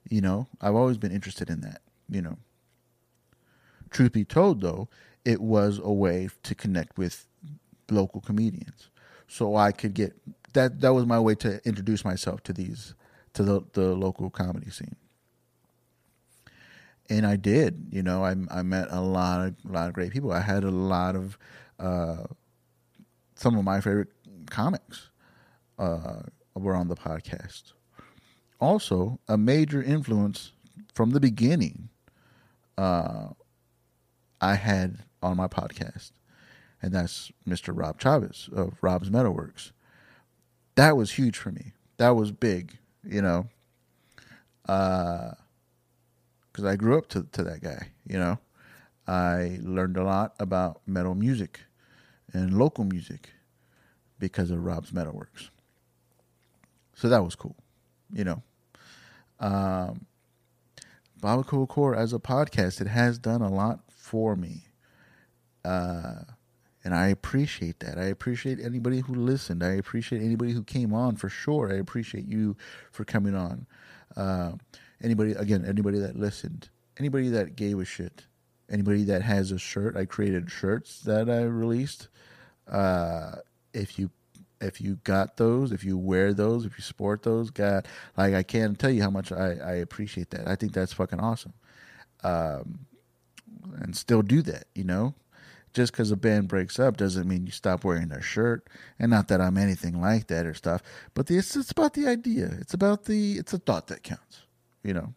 You 0.07 0.21
know, 0.21 0.47
I've 0.61 0.75
always 0.75 0.99
been 0.99 1.11
interested 1.11 1.49
in 1.49 1.61
that. 1.61 1.81
You 2.07 2.21
know, 2.21 2.37
truth 3.89 4.11
be 4.11 4.23
told, 4.23 4.61
though, 4.61 4.87
it 5.25 5.41
was 5.41 5.81
a 5.83 5.91
way 5.91 6.29
to 6.43 6.53
connect 6.53 6.99
with 6.99 7.25
local 7.89 8.21
comedians, 8.21 8.89
so 9.27 9.55
I 9.55 9.71
could 9.71 9.95
get 9.95 10.13
that. 10.53 10.81
That 10.81 10.93
was 10.93 11.07
my 11.07 11.19
way 11.19 11.33
to 11.35 11.59
introduce 11.65 12.05
myself 12.05 12.43
to 12.43 12.53
these 12.53 12.93
to 13.33 13.41
the 13.41 13.61
the 13.73 13.95
local 13.95 14.29
comedy 14.29 14.69
scene. 14.69 14.95
And 17.09 17.25
I 17.25 17.35
did, 17.35 17.87
you 17.89 18.03
know, 18.03 18.23
I 18.23 18.35
I 18.51 18.61
met 18.61 18.89
a 18.91 19.01
lot 19.01 19.47
of 19.47 19.55
a 19.67 19.71
lot 19.71 19.87
of 19.87 19.93
great 19.93 20.11
people. 20.11 20.31
I 20.31 20.41
had 20.41 20.63
a 20.63 20.71
lot 20.71 21.15
of 21.15 21.39
uh, 21.79 22.25
some 23.35 23.57
of 23.57 23.63
my 23.63 23.81
favorite 23.81 24.09
comics 24.49 25.09
uh, 25.77 26.21
were 26.55 26.75
on 26.75 26.87
the 26.87 26.95
podcast. 26.95 27.73
Also, 28.59 29.19
a 29.27 29.37
major 29.37 29.83
influence 29.83 30.53
from 30.93 31.11
the 31.11 31.19
beginning, 31.19 31.89
uh, 32.77 33.27
I 34.41 34.55
had 34.55 34.99
on 35.21 35.37
my 35.37 35.47
podcast, 35.47 36.11
and 36.81 36.93
that's 36.93 37.31
Mr. 37.47 37.77
Rob 37.77 37.99
Chavez 37.99 38.49
of 38.53 38.73
Rob's 38.81 39.09
Metalworks. 39.09 39.71
That 40.75 40.97
was 40.97 41.13
huge 41.13 41.37
for 41.37 41.51
me. 41.51 41.73
That 41.97 42.15
was 42.15 42.31
big, 42.31 42.77
you 43.03 43.21
know, 43.21 43.47
because 44.63 45.35
uh, 46.63 46.67
I 46.67 46.75
grew 46.75 46.97
up 46.97 47.07
to, 47.09 47.23
to 47.33 47.43
that 47.43 47.61
guy, 47.61 47.89
you 48.07 48.17
know. 48.17 48.39
I 49.07 49.59
learned 49.61 49.97
a 49.97 50.03
lot 50.03 50.33
about 50.39 50.81
metal 50.87 51.13
music 51.13 51.61
and 52.33 52.57
local 52.57 52.83
music 52.83 53.29
because 54.19 54.51
of 54.51 54.63
Rob's 54.63 54.91
Metalworks. 54.91 55.49
So 56.95 57.09
that 57.09 57.23
was 57.23 57.35
cool, 57.35 57.55
you 58.11 58.23
know. 58.23 58.41
Um, 59.39 60.05
Cool 61.21 61.67
Core 61.67 61.95
as 61.95 62.13
a 62.13 62.19
podcast, 62.19 62.81
it 62.81 62.87
has 62.87 63.17
done 63.17 63.41
a 63.41 63.49
lot 63.49 63.79
for 63.89 64.35
me. 64.35 64.65
Uh, 65.63 66.21
and 66.83 66.93
I 66.93 67.07
appreciate 67.07 67.79
that. 67.79 67.97
I 67.97 68.05
appreciate 68.05 68.59
anybody 68.59 68.99
who 68.99 69.15
listened. 69.15 69.63
I 69.63 69.71
appreciate 69.71 70.21
anybody 70.21 70.51
who 70.51 70.63
came 70.63 70.93
on 70.93 71.15
for 71.15 71.29
sure. 71.29 71.71
I 71.71 71.77
appreciate 71.77 72.27
you 72.27 72.55
for 72.91 73.03
coming 73.03 73.33
on. 73.33 73.65
Uh, 74.15 74.51
anybody, 75.01 75.31
again, 75.31 75.65
anybody 75.67 75.97
that 75.97 76.15
listened, 76.15 76.69
anybody 76.99 77.29
that 77.29 77.55
gave 77.55 77.79
a 77.79 77.85
shit, 77.85 78.25
anybody 78.69 79.03
that 79.05 79.21
has 79.21 79.51
a 79.51 79.57
shirt. 79.57 79.95
I 79.95 80.05
created 80.05 80.49
shirts 80.49 81.01
that 81.01 81.29
I 81.29 81.43
released. 81.43 82.07
Uh, 82.67 83.35
if 83.73 83.99
you 83.99 84.09
if 84.61 84.79
you 84.81 84.95
got 85.03 85.37
those, 85.37 85.71
if 85.71 85.83
you 85.83 85.97
wear 85.97 86.33
those, 86.33 86.65
if 86.65 86.77
you 86.77 86.83
sport 86.83 87.23
those, 87.23 87.49
God, 87.51 87.87
like 88.17 88.33
I 88.33 88.43
can't 88.43 88.79
tell 88.79 88.89
you 88.89 89.01
how 89.03 89.09
much 89.09 89.31
I, 89.31 89.55
I 89.63 89.73
appreciate 89.75 90.31
that. 90.31 90.47
I 90.47 90.55
think 90.55 90.73
that's 90.73 90.93
fucking 90.93 91.19
awesome. 91.19 91.53
Um, 92.23 92.79
and 93.79 93.95
still 93.95 94.21
do 94.21 94.41
that, 94.43 94.65
you 94.73 94.83
know. 94.83 95.13
Just 95.73 95.91
because 95.91 96.09
a 96.09 96.15
band 96.15 96.47
breaks 96.47 96.79
up 96.79 96.95
doesn't 96.95 97.27
mean 97.27 97.45
you 97.45 97.51
stop 97.51 97.83
wearing 97.83 98.07
their 98.07 98.21
shirt. 98.21 98.65
And 98.97 99.11
not 99.11 99.27
that 99.27 99.41
I'm 99.41 99.57
anything 99.57 99.99
like 99.99 100.27
that 100.27 100.45
or 100.45 100.53
stuff, 100.53 100.81
but 101.13 101.27
the, 101.27 101.37
it's, 101.37 101.53
it's 101.57 101.71
about 101.71 101.93
the 101.93 102.07
idea. 102.07 102.49
It's 102.61 102.73
about 102.73 103.03
the 103.05 103.33
it's 103.33 103.53
a 103.53 103.57
thought 103.57 103.87
that 103.87 104.01
counts, 104.01 104.43
you 104.83 104.93
know 104.93 105.13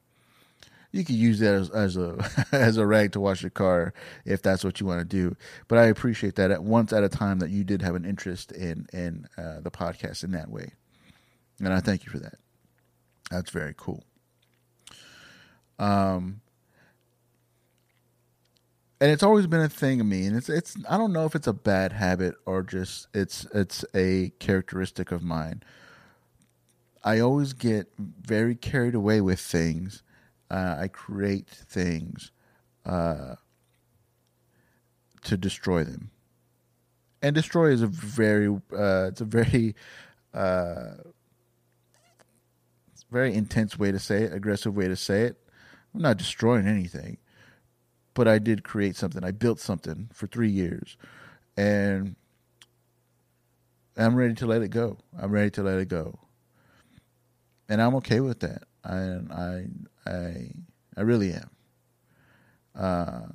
you 0.91 1.05
could 1.05 1.17
use 1.17 1.39
that 1.41 1.55
as, 1.55 1.71
as 1.71 1.97
a 1.97 2.47
as 2.53 2.77
a 2.77 2.87
rag 2.87 3.13
to 3.13 3.21
wash 3.21 3.43
your 3.43 3.51
car 3.51 3.93
if 4.25 4.43
that's 4.43 4.65
what 4.65 4.81
you 4.81 4.87
want 4.87 5.01
to 5.01 5.05
do. 5.05 5.37
But 5.69 5.79
I 5.79 5.87
appreciate 5.87 6.37
that 6.37 6.51
at 6.51 6.63
once 6.63 6.93
at 6.93 7.05
a 7.05 7.09
time 7.09 7.39
that 7.41 7.51
you 7.51 7.65
did 7.65 7.83
have 7.83 7.95
an 7.95 8.05
interest 8.05 8.53
in 8.53 8.87
in 8.93 9.27
uh, 9.37 9.61
the 9.61 9.71
podcast 9.71 10.25
in 10.25 10.33
that 10.33 10.51
way, 10.51 10.73
and 11.61 11.73
I 11.73 11.81
thank 11.81 12.05
you 12.05 12.11
for 12.11 12.19
that. 12.19 12.37
That's 13.31 13.51
very 13.51 13.75
cool. 13.77 14.05
Um, 15.79 16.41
and 19.01 19.13
it's 19.13 19.23
always 19.23 19.47
been 19.47 19.61
a 19.61 19.69
thing 19.69 20.01
of 20.01 20.07
me, 20.07 20.27
and 20.27 20.37
it's 20.37 20.49
it's 20.49 20.77
I 20.89 20.97
don't 20.97 21.13
know 21.13 21.27
if 21.27 21.35
it's 21.35 21.47
a 21.47 21.53
bad 21.53 21.93
habit 21.93 22.35
or 22.47 22.63
just 22.63 23.09
it's 23.15 23.47
it's 23.55 23.85
a 23.95 24.33
characteristic 24.39 25.13
of 25.13 25.23
mine. 25.23 25.63
I 27.05 27.21
always 27.21 27.53
get 27.53 27.89
very 27.97 28.57
carried 28.57 28.95
away 28.95 29.21
with 29.21 29.39
things 29.39 30.03
uh, 30.51 30.77
I 30.79 30.89
create 30.89 31.49
things 31.49 32.31
uh, 32.87 33.35
to 35.25 35.37
destroy 35.37 35.85
them. 35.85 36.11
And 37.21 37.35
destroy 37.35 37.71
is 37.71 37.83
a 37.83 37.87
very, 37.87 38.49
uh, 38.49 39.09
it's 39.09 39.21
a 39.21 39.25
very, 39.25 39.75
uh, 40.33 40.95
very 43.11 43.35
intense 43.35 43.79
way 43.79 43.91
to 43.91 43.99
say 43.99 44.25
it, 44.25 44.33
aggressive 44.33 44.77
way 44.77 44.89
to 44.89 44.97
say 44.97 45.23
it. 45.23 45.37
I'm 45.95 46.03
not 46.03 46.17
destroying 46.19 46.67
anything, 46.67 47.19
but 48.15 48.29
I 48.29 48.39
did 48.39 48.63
create 48.63 48.97
something. 48.97 49.25
I 49.25 49.31
built 49.31 49.59
something 49.59 50.11
for 50.13 50.27
three 50.27 50.51
years, 50.51 50.97
and 51.57 52.15
I'm 53.97 54.15
ready 54.15 54.35
to 54.35 54.47
let 54.47 54.63
it 54.63 54.69
go. 54.69 54.99
I'm 55.19 55.33
ready 55.33 55.51
to 55.53 55.63
let 55.63 55.79
it 55.79 55.89
go, 55.89 56.19
and 57.69 57.81
I'm 57.81 57.95
okay 57.97 58.21
with 58.21 58.41
that. 58.41 58.65
I 58.89 59.19
I 59.31 59.67
I 60.07 60.51
I 60.97 61.01
really 61.03 61.33
am. 61.33 61.51
Uh, 62.75 63.27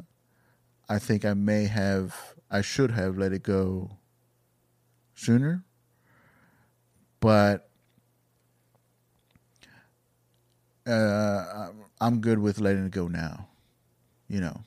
I 0.89 0.99
think 0.99 1.25
I 1.25 1.33
may 1.33 1.65
have 1.65 2.15
I 2.49 2.61
should 2.61 2.91
have 2.91 3.17
let 3.17 3.33
it 3.33 3.43
go 3.43 3.97
sooner, 5.15 5.63
but 7.19 7.69
uh, 10.87 11.69
I'm 12.01 12.19
good 12.21 12.39
with 12.39 12.59
letting 12.59 12.85
it 12.85 12.91
go 12.91 13.07
now. 13.07 13.47
You 14.27 14.41
know, 14.41 14.61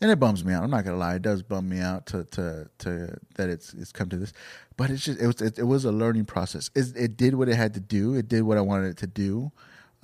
and 0.00 0.10
it 0.10 0.18
bums 0.20 0.44
me 0.44 0.52
out. 0.52 0.64
I'm 0.64 0.70
not 0.70 0.84
gonna 0.84 0.96
lie; 0.96 1.16
it 1.16 1.22
does 1.22 1.42
bum 1.42 1.68
me 1.68 1.80
out 1.80 2.06
to 2.06 2.24
to 2.24 2.68
to 2.78 3.16
that 3.36 3.48
it's 3.48 3.74
it's 3.74 3.92
come 3.92 4.08
to 4.10 4.16
this. 4.16 4.32
But 4.76 4.90
it's 4.90 5.04
just 5.04 5.20
it 5.20 5.26
was 5.26 5.40
it, 5.40 5.58
it 5.58 5.64
was 5.64 5.84
a 5.84 5.92
learning 5.92 6.26
process. 6.26 6.70
It, 6.74 6.96
it 6.96 7.16
did 7.16 7.34
what 7.34 7.48
it 7.48 7.56
had 7.56 7.74
to 7.74 7.80
do. 7.80 8.14
It 8.14 8.28
did 8.28 8.42
what 8.42 8.58
I 8.58 8.62
wanted 8.62 8.88
it 8.90 8.96
to 8.98 9.06
do. 9.06 9.52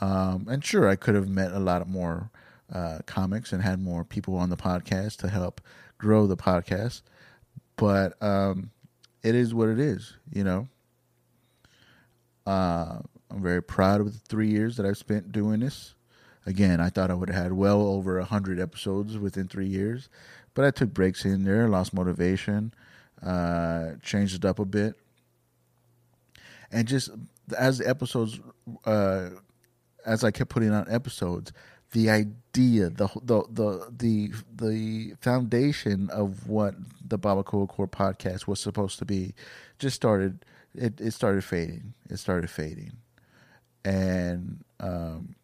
Um, 0.01 0.47
and 0.49 0.65
sure, 0.65 0.89
I 0.89 0.97
could 0.97 1.15
have 1.15 1.29
met 1.29 1.53
a 1.53 1.59
lot 1.59 1.89
more 1.89 2.31
uh, 2.73 2.99
comics 3.07 3.53
and 3.53 3.63
had 3.63 3.81
more 3.81 4.05
people 4.05 4.37
on 4.37 4.51
the 4.51 4.57
podcast 4.57 5.17
to 5.19 5.29
help 5.29 5.61
grow 5.99 6.27
the 6.27 6.37
podcast. 6.37 7.03
But 7.77 8.21
um, 8.23 8.71
it 9.23 9.35
is 9.35 9.55
what 9.55 9.69
it 9.69 9.79
is, 9.79 10.15
you 10.33 10.45
know. 10.45 10.69
Uh, 12.47 13.01
I'm 13.31 13.43
very 13.43 13.63
proud 13.63 14.01
of 14.01 14.13
the 14.13 14.19
three 14.29 14.49
years 14.49 14.77
that 14.77 14.87
I've 14.87 14.99
spent 14.99 15.33
doing 15.33 15.61
this. 15.61 15.95
Again, 16.47 16.81
I 16.81 16.91
thought 16.91 17.11
I 17.11 17.15
would 17.15 17.29
have 17.29 17.43
had 17.43 17.53
well 17.53 17.83
over 17.83 18.19
a 18.19 18.25
hundred 18.25 18.61
episodes 18.61 19.19
within 19.19 19.49
three 19.49 19.67
years, 19.67 20.09
but 20.55 20.65
I 20.65 20.71
took 20.71 20.95
breaks 20.95 21.25
in 21.25 21.43
there, 21.43 21.69
lost 21.69 21.93
motivation, 21.93 22.73
uh, 23.21 23.93
changed 24.01 24.37
it 24.37 24.45
up 24.45 24.61
a 24.61 24.65
bit, 24.65 24.95
and 26.71 26.87
just 26.87 27.11
as 27.59 27.79
the 27.79 27.89
episodes 27.89 28.39
uh, 28.85 29.31
as 30.07 30.25
I 30.25 30.31
kept 30.31 30.51
putting 30.51 30.73
out 30.73 30.91
episodes, 30.91 31.53
the 31.93 32.09
idea, 32.11 32.91
the 32.91 33.09
the 33.23 33.43
the 33.51 33.93
the 33.97 34.33
the 34.55 35.15
foundation 35.21 36.09
of 36.11 36.49
what 36.49 36.75
the 37.07 37.19
Barbacoa 37.19 37.69
Core 37.69 37.89
podcast 37.89 38.47
was 38.47 38.61
supposed 38.61 38.99
to 38.99 39.05
be, 39.05 39.35
just 39.79 39.97
started 39.97 40.45
it, 40.75 41.01
it 41.01 41.13
started 41.13 41.45
fading. 41.45 41.95
It 42.09 42.19
started 42.19 42.51
fading, 42.51 42.93
and 43.85 44.65
um, 44.81 45.37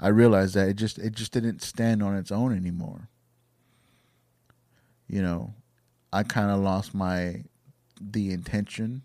I 0.00 0.08
realized 0.08 0.54
that 0.54 0.68
it 0.68 0.76
just 0.76 0.98
it 0.98 1.14
just 1.14 1.32
didn't 1.32 1.62
stand 1.62 2.02
on 2.02 2.16
its 2.16 2.30
own 2.32 2.56
anymore. 2.56 3.08
You 5.08 5.22
know, 5.22 5.54
I 6.12 6.22
kind 6.22 6.50
of 6.50 6.60
lost 6.60 6.94
my 6.94 7.44
the 8.00 8.32
intention. 8.32 9.02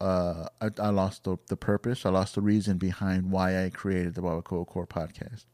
Uh, 0.00 0.48
I, 0.60 0.70
I 0.78 0.88
lost 0.90 1.24
the, 1.24 1.36
the 1.48 1.56
purpose. 1.56 2.04
I 2.04 2.10
lost 2.10 2.34
the 2.34 2.42
reason 2.42 2.76
behind 2.78 3.30
why 3.30 3.64
I 3.64 3.70
created 3.70 4.14
the 4.14 4.20
Barbacoa 4.22 4.66
Core 4.66 4.86
podcast. 4.86 5.44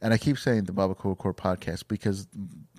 And 0.00 0.14
I 0.14 0.18
keep 0.18 0.38
saying 0.38 0.64
the 0.64 0.72
Barbacoa 0.72 1.16
Core 1.18 1.34
podcast 1.34 1.84
because 1.88 2.26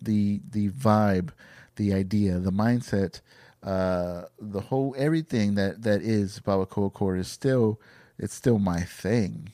the 0.02 0.42
the 0.50 0.70
vibe, 0.70 1.30
the 1.76 1.94
idea, 1.94 2.40
the 2.40 2.52
mindset, 2.52 3.22
uh, 3.64 4.24
the 4.40 4.62
whole 4.62 4.96
everything 4.98 5.54
that 5.56 5.84
that 5.84 6.02
is 6.02 6.40
Barbacoa 6.40 6.92
Core 6.92 7.18
is 7.18 7.28
still 7.28 7.80
it's 8.18 8.34
still 8.34 8.58
my 8.58 8.82
thing. 8.82 9.52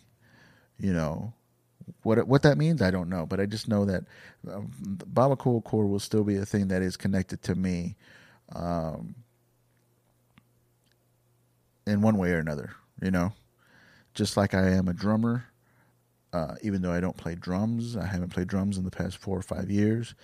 You 0.79 0.93
know, 0.93 1.33
what 2.03 2.25
what 2.27 2.43
that 2.43 2.57
means, 2.57 2.81
I 2.81 2.91
don't 2.91 3.09
know, 3.09 3.25
but 3.25 3.39
I 3.39 3.45
just 3.45 3.67
know 3.67 3.83
that 3.85 4.05
um, 4.49 4.71
Barbacoa 4.81 5.63
Core 5.63 5.87
will 5.87 5.99
still 5.99 6.23
be 6.23 6.37
a 6.37 6.45
thing 6.45 6.69
that 6.69 6.81
is 6.81 6.95
connected 6.95 7.41
to 7.43 7.55
me, 7.55 7.95
um, 8.55 9.15
in 11.87 12.01
one 12.01 12.17
way 12.17 12.31
or 12.31 12.39
another. 12.39 12.71
You 13.01 13.11
know, 13.11 13.33
just 14.13 14.37
like 14.37 14.53
I 14.53 14.69
am 14.69 14.87
a 14.87 14.93
drummer, 14.93 15.45
uh, 16.33 16.55
even 16.61 16.81
though 16.81 16.91
I 16.91 16.99
don't 16.99 17.17
play 17.17 17.35
drums, 17.35 17.95
I 17.95 18.05
haven't 18.05 18.29
played 18.29 18.47
drums 18.47 18.77
in 18.77 18.83
the 18.83 18.91
past 18.91 19.17
four 19.17 19.37
or 19.37 19.43
five 19.43 19.69
years. 19.69 20.15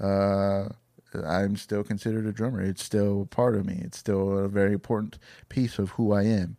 Uh, 0.00 0.68
I'm 1.26 1.56
still 1.56 1.82
considered 1.82 2.26
a 2.26 2.32
drummer. 2.32 2.60
It's 2.60 2.84
still 2.84 3.26
part 3.26 3.54
of 3.54 3.64
me. 3.64 3.80
It's 3.82 3.98
still 3.98 4.38
a 4.38 4.48
very 4.48 4.72
important 4.72 5.18
piece 5.48 5.78
of 5.78 5.90
who 5.90 6.12
I 6.12 6.24
am. 6.24 6.56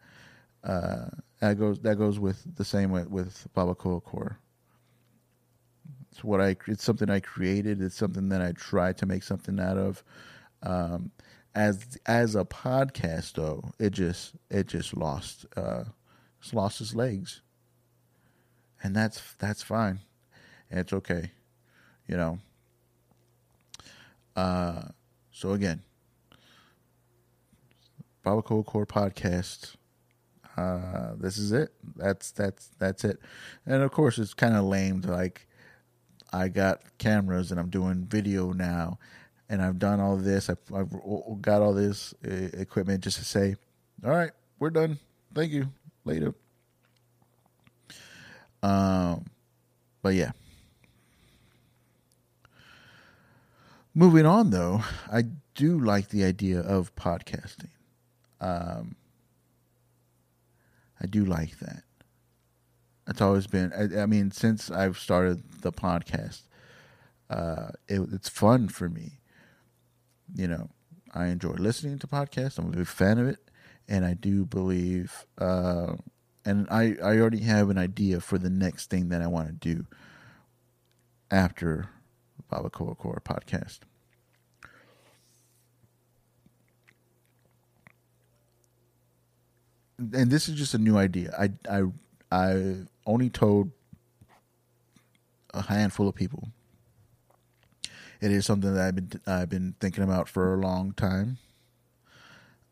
Uh, 0.64 1.06
that 1.40 1.58
goes 1.58 1.80
that 1.80 1.98
goes 1.98 2.20
with 2.20 2.56
the 2.56 2.66
same 2.66 2.92
with 2.92 3.10
with 3.10 3.48
Barbacoa 3.56 4.04
Core. 4.04 4.40
It's 6.12 6.24
what 6.24 6.42
I. 6.42 6.58
It's 6.68 6.84
something 6.84 7.10
I 7.10 7.20
created. 7.20 7.82
It's 7.82 7.96
something 7.96 8.30
that 8.30 8.42
I 8.42 8.52
tried 8.54 8.98
to 8.98 9.06
make 9.06 9.24
something 9.24 9.60
out 9.60 9.78
of. 9.78 10.04
Um, 10.64 11.12
as 11.56 11.98
as 12.06 12.36
a 12.36 12.46
podcast, 12.46 13.34
though, 13.34 13.72
it 13.80 13.92
just 13.92 14.34
it 14.50 14.68
just 14.68 14.96
lost 14.96 15.46
uh, 15.56 15.86
it's 16.40 16.54
lost 16.54 16.82
its 16.82 16.96
legs, 16.96 17.42
and 18.84 18.96
that's 18.96 19.22
that's 19.40 19.64
fine, 19.64 20.00
and 20.70 20.80
it's 20.80 20.94
okay, 20.94 21.32
you 22.08 22.18
know. 22.18 22.40
Uh, 24.36 24.84
so 25.32 25.52
again, 25.54 25.82
Barbacoa 28.26 28.66
Core 28.66 28.86
podcast. 28.86 29.76
Uh, 30.58 31.14
this 31.18 31.38
is 31.38 31.52
it. 31.52 31.74
That's 31.96 32.32
that's 32.32 32.68
that's 32.80 33.04
it. 33.06 33.20
And 33.66 33.82
of 33.82 33.92
course, 33.92 34.18
it's 34.18 34.34
kind 34.34 34.56
of 34.56 34.66
lame 34.66 35.02
to 35.02 35.12
like 35.12 35.48
I 36.32 36.50
got 36.50 36.82
cameras 36.98 37.52
and 37.52 37.60
I'm 37.60 37.70
doing 37.70 38.06
video 38.06 38.52
now, 38.52 39.00
and 39.50 39.62
I've 39.62 39.80
done 39.80 40.00
all 40.00 40.16
this. 40.16 40.50
I've, 40.50 40.60
I've 40.74 40.92
got 41.42 41.62
all 41.62 41.74
this 41.74 42.14
uh, 42.26 42.50
equipment 42.54 43.04
just 43.04 43.18
to 43.18 43.26
say, 43.26 43.56
all 44.06 44.12
right, 44.12 44.32
we're 44.60 44.70
done. 44.70 45.00
Thank 45.34 45.52
you. 45.52 45.68
Later. 46.06 46.34
Um, 48.62 49.26
but 50.02 50.14
yeah. 50.14 50.32
Moving 53.96 54.26
on, 54.26 54.52
though, 54.52 54.84
I 55.12 55.24
do 55.56 55.80
like 55.80 56.10
the 56.10 56.24
idea 56.24 56.60
of 56.62 56.96
podcasting. 56.96 57.72
Um, 58.40 58.96
I 61.02 61.08
do 61.08 61.26
like 61.26 61.60
that. 61.60 61.84
It's 63.08 63.22
always 63.22 63.48
been. 63.48 63.74
I, 63.74 64.04
I 64.04 64.06
mean, 64.06 64.32
since 64.32 64.70
I've 64.70 64.98
started 64.98 65.62
the 65.62 65.72
podcast, 65.72 66.44
uh, 67.30 67.70
it, 67.88 68.02
it's 68.14 68.30
fun 68.30 68.70
for 68.70 68.88
me. 68.88 69.19
You 70.36 70.48
know, 70.48 70.70
I 71.14 71.28
enjoy 71.28 71.52
listening 71.52 72.00
to 72.00 72.08
podcasts. 72.08 72.58
I'm 72.58 72.68
a 72.68 72.78
big 72.78 72.88
fan 72.88 73.18
of 73.18 73.28
it, 73.28 73.40
and 73.88 74.06
I 74.06 74.14
do 74.14 74.46
believe. 74.46 75.26
Uh, 75.38 75.96
and 76.46 76.68
I, 76.70 76.96
I 77.04 77.18
already 77.18 77.40
have 77.42 77.70
an 77.70 77.78
idea 77.78 78.22
for 78.22 78.38
the 78.38 78.50
next 78.50 78.90
thing 78.90 79.10
that 79.10 79.22
I 79.22 79.28
want 79.28 79.48
to 79.48 79.54
do 79.76 79.86
after 81.32 81.90
Barbacoa 82.52 82.98
Core 82.98 83.22
podcast. 83.24 83.80
And 89.98 90.32
this 90.32 90.48
is 90.48 90.56
just 90.56 90.74
a 90.74 90.78
new 90.78 90.98
idea. 90.98 91.36
I 91.38 91.52
I 91.70 91.84
I 92.32 92.76
only 93.06 93.30
told 93.30 93.72
a 95.54 95.62
handful 95.64 96.08
of 96.08 96.16
people. 96.16 96.50
It 98.22 98.32
is 98.32 98.46
something 98.46 98.74
that 98.74 98.88
I've 98.88 98.96
been 98.96 99.22
I've 99.26 99.50
been 99.50 99.76
thinking 99.80 100.04
about 100.04 100.28
for 100.28 100.54
a 100.54 100.58
long 100.58 100.94
time. 100.94 101.38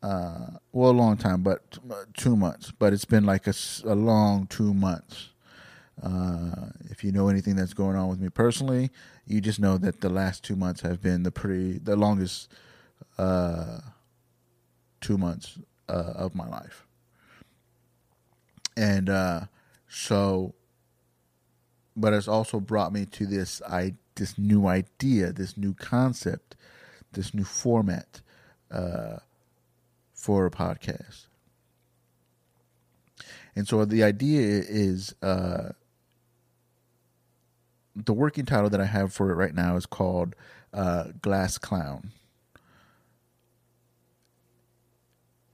Uh, 0.02 0.58
well, 0.72 0.90
a 0.90 0.92
long 0.92 1.16
time, 1.16 1.42
but 1.42 1.78
two 2.14 2.36
months. 2.36 2.72
But 2.78 2.92
it's 2.92 3.04
been 3.04 3.24
like 3.24 3.46
a, 3.46 3.54
a 3.84 3.94
long 3.94 4.46
two 4.46 4.72
months. 4.74 5.30
Uh, 6.00 6.66
if 6.90 7.02
you 7.02 7.10
know 7.10 7.28
anything 7.28 7.56
that's 7.56 7.74
going 7.74 7.96
on 7.96 8.08
with 8.08 8.20
me 8.20 8.28
personally, 8.28 8.90
you 9.26 9.40
just 9.40 9.58
know 9.58 9.78
that 9.78 10.00
the 10.00 10.08
last 10.08 10.44
two 10.44 10.54
months 10.54 10.82
have 10.82 11.02
been 11.02 11.24
the 11.24 11.32
pretty 11.32 11.78
the 11.78 11.96
longest 11.96 12.52
uh, 13.18 13.80
two 15.00 15.18
months 15.18 15.58
uh, 15.88 16.12
of 16.14 16.34
my 16.34 16.46
life. 16.46 16.86
And 18.76 19.08
uh, 19.10 19.40
so, 19.88 20.54
but 21.96 22.12
it's 22.12 22.28
also 22.28 22.60
brought 22.60 22.92
me 22.92 23.06
to 23.06 23.26
this 23.26 23.60
I 23.68 23.94
this 24.18 24.36
new 24.36 24.66
idea, 24.66 25.32
this 25.32 25.56
new 25.56 25.74
concept, 25.74 26.54
this 27.12 27.32
new 27.32 27.44
format 27.44 28.20
uh, 28.70 29.16
for 30.12 30.46
a 30.46 30.50
podcast. 30.50 31.26
And 33.56 33.66
so 33.66 33.84
the 33.84 34.04
idea 34.04 34.62
is 34.68 35.14
uh, 35.22 35.70
the 37.96 38.12
working 38.12 38.44
title 38.44 38.70
that 38.70 38.80
I 38.80 38.84
have 38.84 39.12
for 39.12 39.30
it 39.30 39.34
right 39.34 39.54
now 39.54 39.76
is 39.76 39.86
called 39.86 40.36
uh, 40.72 41.04
Glass 41.22 41.58
Clown. 41.58 42.12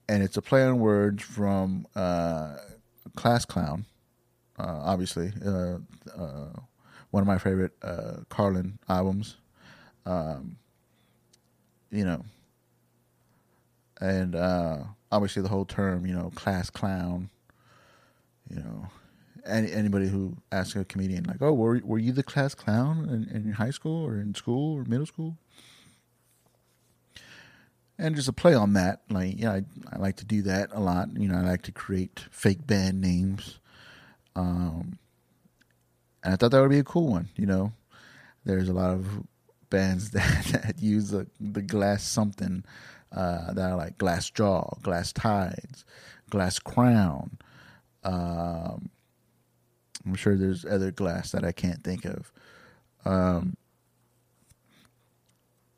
And 0.09 0.23
it's 0.23 0.37
a 0.37 0.43
play 0.43 0.65
on 0.65 0.81
words 0.81 1.23
from 1.23 1.87
uh, 1.97 2.57
Class 3.17 3.47
Clown, 3.47 3.87
uh, 4.59 4.81
obviously, 4.85 5.33
uh, 5.45 5.79
one 7.15 7.23
of 7.23 7.29
my 7.29 7.39
favorite 7.39 7.71
uh, 7.81 8.17
Carlin 8.29 8.77
albums. 8.89 9.37
Um, 10.05 10.57
you 11.93 12.05
know, 12.05 12.25
and 14.01 14.35
uh, 14.35 14.79
obviously 15.13 15.41
the 15.41 15.49
whole 15.49 15.65
term, 15.65 16.07
you 16.07 16.13
know, 16.13 16.33
class 16.35 16.71
clown. 16.71 17.31
You 18.51 18.57
know, 18.57 18.89
any, 19.47 19.71
anybody 19.71 20.09
who 20.09 20.37
asks 20.51 20.75
a 20.75 20.85
comedian 20.85 21.23
like, 21.23 21.41
"Oh, 21.41 21.53
were 21.53 21.81
were 21.85 22.01
you 22.01 22.11
the 22.11 22.25
class 22.25 22.53
clown 22.53 23.09
in, 23.09 23.37
in 23.37 23.53
high 23.53 23.71
school 23.71 24.05
or 24.05 24.17
in 24.17 24.35
school 24.35 24.77
or 24.77 24.85
middle 24.85 25.07
school?" 25.07 25.37
And 27.97 28.17
just 28.17 28.27
a 28.27 28.33
play 28.33 28.55
on 28.55 28.73
that, 28.73 29.03
like 29.09 29.39
yeah, 29.39 29.53
I, 29.53 29.63
I 29.93 29.99
like 29.99 30.17
to 30.17 30.25
do 30.25 30.43
that 30.43 30.71
a 30.73 30.81
lot. 30.81 31.11
You 31.17 31.29
know, 31.29 31.37
I 31.37 31.43
like 31.43 31.63
to 31.63 31.73
create 31.73 32.27
fake 32.33 32.67
band 32.67 33.01
names 33.01 33.61
um, 34.35 34.99
and 36.25 36.33
I 36.33 36.37
thought 36.37 36.51
that 36.51 36.61
would 36.61 36.71
be 36.71 36.79
a 36.79 36.85
cool 36.85 37.09
one. 37.09 37.29
You 37.37 37.47
know, 37.47 37.73
there's 38.45 38.69
a 38.69 38.73
lot 38.73 38.91
of 38.91 39.07
bands 39.71 40.11
that, 40.13 40.45
that 40.47 40.75
use 40.81 41.11
the, 41.11 41.27
the 41.41 41.63
glass 41.63 42.03
something 42.03 42.65
uh, 43.13 43.53
that 43.53 43.71
are 43.71 43.77
like 43.77 43.99
Glassjaw, 43.99 44.83
Glass 44.83 45.13
Tides, 45.13 45.85
Glass 46.31 46.59
Crown. 46.59 47.39
Um, 48.03 48.91
I'm 50.05 50.15
sure 50.15 50.37
there's 50.37 50.65
other 50.65 50.91
glass 50.91 51.31
that 51.33 51.45
I 51.45 51.53
can't 51.53 51.83
think 51.83 52.05
of. 52.05 52.33
Um, 53.05 53.57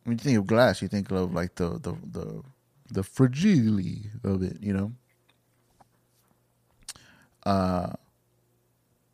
when 0.05 0.19
you 0.19 0.23
think 0.23 0.39
of 0.39 0.47
glass, 0.47 0.83
you 0.83 0.89
think 0.89 1.11
of 1.11 1.35
like 1.35 1.57
the 1.57 1.79
the 1.81 1.95
the 2.11 2.43
the 2.91 3.03
fragility 3.03 4.11
of 4.25 4.43
it, 4.43 4.59
you 4.61 4.73
know. 4.73 4.93
Uh, 7.45 7.93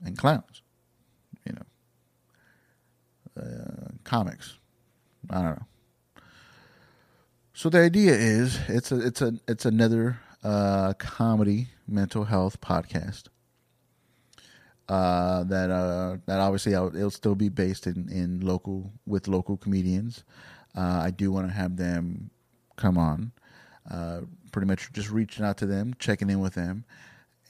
and 0.05 0.17
clowns, 0.17 0.62
comics. 4.05 4.59
I 5.31 5.35
don't 5.43 5.57
know. 5.57 5.67
So 7.55 7.69
the 7.69 7.81
idea 7.81 8.15
is 8.15 8.59
it's 8.69 8.93
a 8.93 9.07
it's 9.07 9.21
a 9.21 9.35
it's 9.47 9.67
another 9.67 10.19
uh, 10.43 10.95
comedy 10.95 11.69
mental 11.87 12.25
health 12.25 12.61
podcast. 12.61 13.25
Uh, 14.89 15.45
that 15.45 15.71
uh, 15.71 16.17
that 16.27 16.41
obviously 16.41 16.75
I'll, 16.75 16.95
it'll 16.95 17.11
still 17.11 17.35
be 17.35 17.49
based 17.49 17.87
in, 17.87 18.09
in 18.11 18.41
local 18.41 18.93
with 19.07 19.29
local 19.29 19.57
comedians. 19.57 20.25
Uh, 20.77 21.03
I 21.05 21.11
do 21.11 21.31
want 21.31 21.47
to 21.49 21.53
have 21.53 21.77
them 21.77 22.31
come 22.77 22.97
on. 22.97 23.33
Uh, 23.91 24.23
pretty 24.51 24.67
much 24.67 24.93
just 24.93 25.11
reaching 25.11 25.45
out 25.45 25.59
to 25.59 25.67
them, 25.67 25.95
checking 25.99 26.31
in 26.31 26.41
with 26.41 26.55
them, 26.55 26.85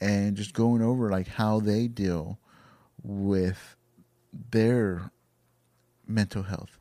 and 0.01 0.35
just 0.35 0.53
going 0.53 0.81
over 0.81 1.09
like 1.09 1.27
how 1.27 1.59
they 1.59 1.87
deal 1.87 2.39
with 3.03 3.77
their 4.51 5.11
mental 6.07 6.43
health 6.43 6.79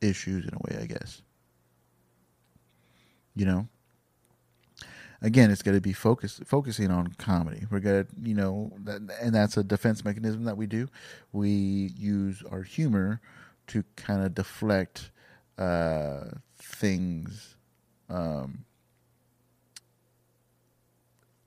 issues 0.00 0.44
in 0.44 0.54
a 0.54 0.58
way, 0.58 0.82
I 0.82 0.86
guess. 0.86 1.22
You 3.34 3.46
know, 3.46 3.68
again, 5.22 5.50
it's 5.50 5.62
going 5.62 5.76
to 5.76 5.80
be 5.80 5.92
focus 5.92 6.40
focusing 6.44 6.90
on 6.90 7.08
comedy. 7.18 7.66
We're 7.70 7.80
going 7.80 8.04
to, 8.04 8.10
you 8.22 8.34
know, 8.34 8.72
that, 8.84 9.02
and 9.20 9.34
that's 9.34 9.56
a 9.56 9.62
defense 9.62 10.04
mechanism 10.04 10.44
that 10.44 10.56
we 10.56 10.66
do. 10.66 10.88
We 11.32 11.92
use 11.96 12.42
our 12.50 12.62
humor 12.62 13.20
to 13.68 13.84
kind 13.96 14.22
of 14.24 14.34
deflect 14.34 15.10
uh, 15.58 16.24
things 16.58 17.56
um, 18.08 18.64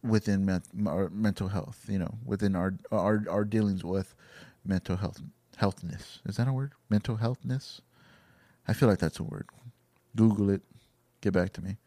within 0.02 0.50
our 0.88 1.10
mental 1.10 1.50
health. 1.50 1.86
You 1.90 2.00
know, 2.00 2.16
within 2.26 2.56
our 2.56 2.76
our 2.92 3.24
our 3.30 3.44
dealings 3.44 3.84
with 3.84 4.16
mental 4.66 4.96
health 4.96 5.22
healthness. 5.64 6.20
Is 6.26 6.36
that 6.36 6.48
a 6.48 6.54
word? 6.54 6.74
Mental 6.90 7.18
healthness. 7.18 7.80
I 8.68 8.74
feel 8.74 8.90
like 8.90 9.00
that's 9.00 9.20
a 9.20 9.24
word. 9.24 9.48
Google 10.16 10.50
it. 10.50 10.62
Get 11.22 11.32
back 11.32 11.54
to 11.54 11.62
me. 11.62 11.78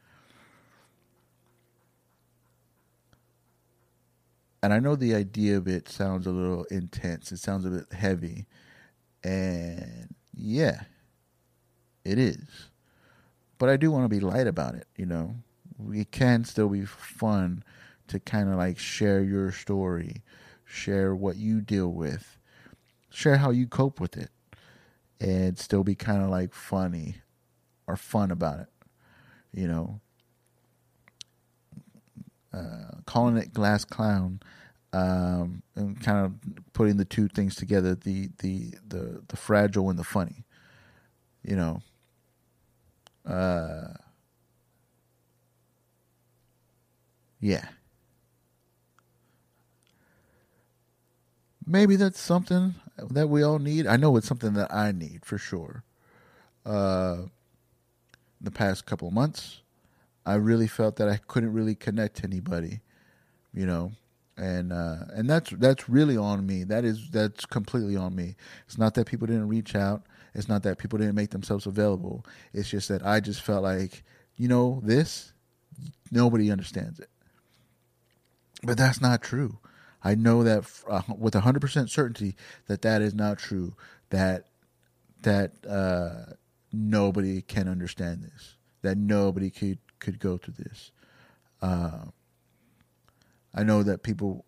And 4.63 4.73
I 4.73 4.79
know 4.79 4.97
the 4.97 5.15
idea 5.15 5.59
of 5.59 5.69
it 5.69 5.89
sounds 5.89 6.27
a 6.27 6.31
little 6.31 6.65
intense. 6.71 7.33
It 7.33 7.39
sounds 7.39 7.67
a 7.67 7.71
bit 7.71 7.93
heavy. 7.93 8.47
And 9.23 10.15
yeah, 10.35 10.83
it 12.05 12.19
is. 12.19 12.71
But 13.59 13.69
I 13.69 13.77
do 13.77 13.91
want 13.91 14.05
to 14.05 14.09
be 14.09 14.21
light 14.21 14.47
about 14.47 14.75
it, 14.75 14.87
you 14.97 15.07
know. 15.07 15.37
It 15.93 16.11
can 16.11 16.45
still 16.45 16.69
be 16.69 16.87
fun 16.87 17.63
to 18.09 18.19
kind 18.19 18.49
of 18.49 18.57
like 18.57 18.79
share 18.79 19.23
your 19.23 19.53
story, 19.53 20.23
share 20.65 21.15
what 21.15 21.37
you 21.37 21.61
deal 21.61 21.93
with, 21.93 22.39
share 23.17 23.39
how 23.39 23.51
you 23.51 23.67
cope 23.67 23.99
with 23.99 24.17
it, 24.17 24.31
and 25.21 25.59
still 25.59 25.83
be 25.83 25.95
kind 25.95 26.23
of 26.23 26.29
like 26.29 26.53
funny 26.53 27.17
or 27.87 27.97
fun 27.97 28.31
about 28.31 28.61
it, 28.61 28.69
you 29.53 29.67
know. 29.67 30.01
Uh, 32.53 33.01
calling 33.05 33.37
it 33.37 33.53
glass 33.53 33.85
clown 33.85 34.41
um, 34.95 35.63
and 35.75 36.01
kind 36.01 36.25
of 36.25 36.33
putting 36.73 36.97
the 36.97 37.05
two 37.05 37.29
things 37.29 37.55
together 37.55 37.95
the 37.95 38.31
the 38.39 38.71
the 38.89 39.23
the 39.29 39.37
fragile 39.37 39.91
and 39.91 39.99
the 39.99 40.05
funny 40.05 40.45
you 41.43 41.55
know 41.55 41.83
uh 43.31 43.89
yeah 47.41 47.67
maybe 51.67 51.97
that's 51.97 52.21
something 52.21 52.75
that 53.11 53.29
we 53.29 53.43
all 53.43 53.59
need 53.59 53.87
i 53.87 53.97
know 53.97 54.17
it's 54.17 54.27
something 54.27 54.55
that 54.55 54.73
i 54.73 54.93
need 54.93 55.25
for 55.25 55.39
sure 55.39 55.83
uh 56.65 57.19
the 58.41 58.51
past 58.51 58.87
couple 58.87 59.11
months 59.11 59.61
i 60.25 60.35
really 60.35 60.67
felt 60.67 60.97
that 60.97 61.09
i 61.09 61.19
couldn't 61.27 61.53
really 61.53 61.75
connect 61.75 62.17
to 62.17 62.25
anybody 62.25 62.81
you 63.53 63.67
know 63.67 63.93
and 64.37 64.73
uh, 64.73 64.97
and 65.15 65.29
that's 65.29 65.51
that's 65.51 65.89
really 65.89 66.17
on 66.17 66.47
me. 66.47 66.65
That 66.65 66.85
is 66.85 67.11
that's 67.11 67.47
completely 67.47 67.97
on 67.97 68.15
me. 68.15 68.37
It's 68.67 68.77
not 68.77 68.95
that 68.95 69.07
people 69.07 69.27
didn't 69.27 69.49
reach 69.49 69.75
out. 69.75 70.03
It's 70.35 70.49
not 70.49 70.63
that 70.65 70.79
people 70.79 70.99
didn't 70.99 71.15
make 71.15 71.31
themselves 71.31 71.67
available. 71.67 72.25
It's 72.53 72.69
just 72.69 72.89
that 72.89 73.05
I 73.05 73.21
just 73.21 73.41
felt 73.41 73.63
like 73.63 74.05
you 74.37 74.49
know 74.49 74.81
this, 74.85 75.33
nobody 76.11 76.51
understands 76.51 77.01
it. 77.01 77.09
But 78.63 78.77
that's 78.77 79.01
not 79.01 79.23
true. 79.23 79.59
I 80.07 80.15
know 80.15 80.45
that 80.45 80.65
uh, 80.89 81.03
with 81.19 81.35
hundred 81.35 81.61
percent 81.61 81.91
certainty 81.91 82.37
that 82.69 82.83
that 82.83 83.03
is 83.03 83.13
not 83.13 83.39
true. 83.39 83.75
That 84.11 84.47
that 85.23 85.53
uh, 85.69 86.35
nobody 86.73 87.43
can 87.43 87.67
understand 87.67 88.23
this. 88.23 88.55
That 88.83 88.97
nobody 88.97 89.51
could 89.51 89.79
could 89.99 90.21
go 90.21 90.37
through 90.37 90.55
this. 90.59 90.93
Uh, 91.61 92.05
I 93.53 93.65
know 93.65 93.83
that 93.83 94.05
people, 94.05 94.45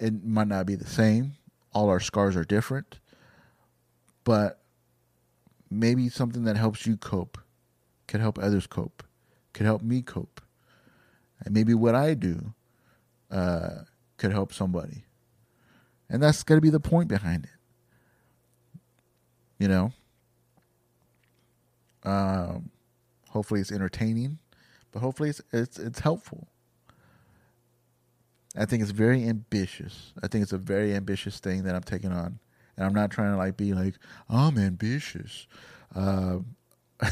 it 0.00 0.24
might 0.24 0.48
not 0.48 0.66
be 0.66 0.74
the 0.74 0.88
same. 0.88 1.34
All 1.72 1.88
our 1.88 2.00
scars 2.00 2.34
are 2.34 2.44
different, 2.44 2.98
but 4.24 4.60
maybe 5.70 6.08
something 6.08 6.42
that 6.44 6.56
helps 6.56 6.84
you 6.84 6.96
cope 6.96 7.38
could 8.08 8.20
help 8.20 8.40
others 8.40 8.66
cope, 8.66 9.04
could 9.52 9.66
help 9.66 9.82
me 9.82 10.02
cope, 10.02 10.40
and 11.44 11.54
maybe 11.54 11.74
what 11.74 11.94
I 11.94 12.14
do 12.14 12.54
uh, 13.30 13.84
could 14.20 14.32
help 14.32 14.52
somebody, 14.52 15.04
and 16.10 16.22
that's 16.22 16.44
got 16.44 16.56
to 16.56 16.60
be 16.60 16.70
the 16.70 16.80
point 16.80 17.08
behind 17.08 17.44
it. 17.44 17.50
You 19.58 19.68
know, 19.68 19.92
um, 22.04 22.70
hopefully 23.30 23.60
it's 23.60 23.72
entertaining, 23.72 24.38
but 24.92 25.00
hopefully 25.00 25.30
it's 25.30 25.42
it's, 25.52 25.78
it's 25.78 26.00
helpful. 26.00 26.48
I 28.56 28.66
think 28.66 28.82
it's 28.82 28.92
very 28.92 29.26
ambitious. 29.28 30.12
I 30.22 30.28
think 30.28 30.42
it's 30.42 30.52
a 30.52 30.58
very 30.58 30.94
ambitious 30.94 31.38
thing 31.40 31.62
that 31.64 31.74
I'm 31.74 31.82
taking 31.82 32.12
on, 32.12 32.40
and 32.76 32.86
I'm 32.86 32.94
not 32.94 33.10
trying 33.10 33.32
to 33.32 33.38
like 33.38 33.56
be 33.56 33.72
like 33.74 33.94
I'm 34.28 34.58
ambitious. 34.58 35.46
Uh, 35.94 36.38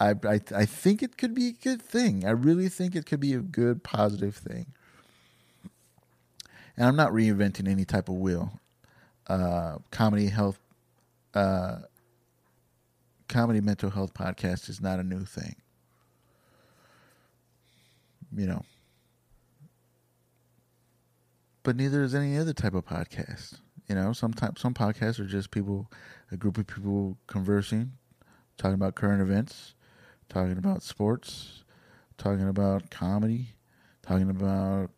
I, 0.00 0.14
I 0.24 0.40
I 0.54 0.66
think 0.66 1.02
it 1.02 1.18
could 1.18 1.34
be 1.34 1.48
a 1.48 1.52
good 1.52 1.82
thing. 1.82 2.24
I 2.24 2.30
really 2.30 2.68
think 2.68 2.94
it 2.94 3.06
could 3.06 3.20
be 3.20 3.34
a 3.34 3.40
good 3.40 3.82
positive 3.82 4.36
thing. 4.36 4.66
And 6.80 6.88
I'm 6.88 6.96
not 6.96 7.12
reinventing 7.12 7.68
any 7.68 7.84
type 7.84 8.08
of 8.08 8.14
wheel. 8.14 8.58
Uh, 9.26 9.76
comedy 9.90 10.28
health, 10.28 10.58
uh, 11.34 11.80
comedy 13.28 13.60
mental 13.60 13.90
health 13.90 14.14
podcast 14.14 14.70
is 14.70 14.80
not 14.80 14.98
a 14.98 15.02
new 15.02 15.26
thing. 15.26 15.56
You 18.34 18.46
know, 18.46 18.64
but 21.64 21.76
neither 21.76 22.02
is 22.02 22.14
any 22.14 22.38
other 22.38 22.54
type 22.54 22.72
of 22.72 22.86
podcast. 22.86 23.58
You 23.86 23.94
know, 23.94 24.14
sometimes 24.14 24.62
some 24.62 24.72
podcasts 24.72 25.20
are 25.20 25.26
just 25.26 25.50
people, 25.50 25.90
a 26.32 26.38
group 26.38 26.56
of 26.56 26.66
people 26.66 27.18
conversing, 27.26 27.92
talking 28.56 28.72
about 28.72 28.94
current 28.94 29.20
events, 29.20 29.74
talking 30.30 30.56
about 30.56 30.82
sports, 30.82 31.62
talking 32.16 32.48
about 32.48 32.88
comedy, 32.88 33.48
talking 34.00 34.30
about 34.30 34.88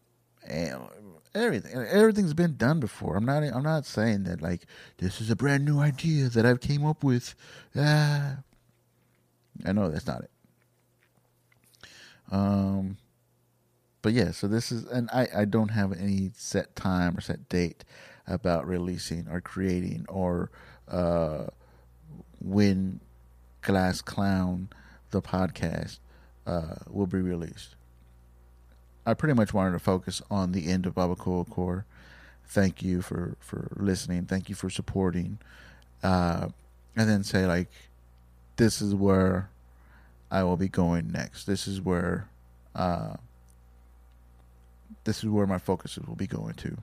everything. 1.34 1.74
Everything's 1.74 2.34
been 2.34 2.56
done 2.56 2.80
before. 2.80 3.16
I'm 3.16 3.24
not. 3.24 3.42
I'm 3.42 3.62
not 3.62 3.86
saying 3.86 4.24
that 4.24 4.42
like 4.42 4.66
this 4.98 5.20
is 5.20 5.30
a 5.30 5.36
brand 5.36 5.64
new 5.64 5.80
idea 5.80 6.28
that 6.28 6.44
I've 6.46 6.60
came 6.60 6.84
up 6.84 7.02
with. 7.02 7.34
Ah, 7.76 8.38
I 9.64 9.72
know 9.72 9.88
that's 9.90 10.06
not 10.06 10.22
it. 10.22 10.30
Um, 12.30 12.96
but 14.00 14.14
yeah, 14.14 14.32
so 14.32 14.48
this 14.48 14.72
is, 14.72 14.84
and 14.86 15.08
I, 15.12 15.28
I 15.34 15.44
don't 15.44 15.68
have 15.68 15.92
any 15.92 16.32
set 16.34 16.74
time 16.74 17.16
or 17.16 17.20
set 17.20 17.48
date 17.48 17.84
about 18.26 18.66
releasing 18.66 19.28
or 19.28 19.40
creating 19.40 20.06
or 20.08 20.50
uh, 20.88 21.46
when 22.40 23.00
Glass 23.60 24.02
Clown, 24.02 24.70
the 25.10 25.22
podcast, 25.22 25.98
uh, 26.46 26.76
will 26.88 27.06
be 27.06 27.20
released. 27.20 27.76
I 29.04 29.14
pretty 29.14 29.34
much 29.34 29.52
wanted 29.52 29.72
to 29.72 29.78
focus 29.78 30.22
on 30.30 30.52
the 30.52 30.68
end 30.68 30.86
of 30.86 30.94
Barbacoa 30.94 31.48
Core. 31.48 31.84
Thank 32.46 32.82
you 32.82 33.02
for, 33.02 33.36
for 33.40 33.72
listening. 33.76 34.26
Thank 34.26 34.48
you 34.48 34.54
for 34.54 34.70
supporting. 34.70 35.38
Uh, 36.02 36.48
and 36.96 37.08
then 37.08 37.24
say, 37.24 37.46
like, 37.46 37.68
this 38.56 38.82
is 38.82 38.94
where 38.94 39.48
I 40.30 40.42
will 40.44 40.56
be 40.56 40.68
going 40.68 41.10
next. 41.10 41.44
This 41.44 41.66
is 41.66 41.80
where. 41.80 42.28
Uh, 42.74 43.14
this 45.04 45.18
is 45.18 45.28
where 45.28 45.46
my 45.46 45.58
focus 45.58 45.98
will 45.98 46.14
be 46.14 46.26
going 46.26 46.54
to. 46.54 46.78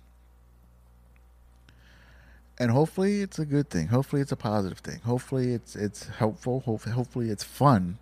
And 2.59 2.71
hopefully 2.71 3.21
it's 3.21 3.39
a 3.39 3.45
good 3.45 3.69
thing. 3.69 3.87
Hopefully 3.87 4.21
it's 4.21 4.33
a 4.33 4.35
positive 4.35 4.79
thing. 4.79 4.99
Hopefully 5.05 5.53
it's 5.53 5.75
it's 5.75 6.07
helpful. 6.07 6.59
Hopefully, 6.61 6.93
hopefully 6.93 7.29
it's 7.29 7.43
fun. 7.43 7.97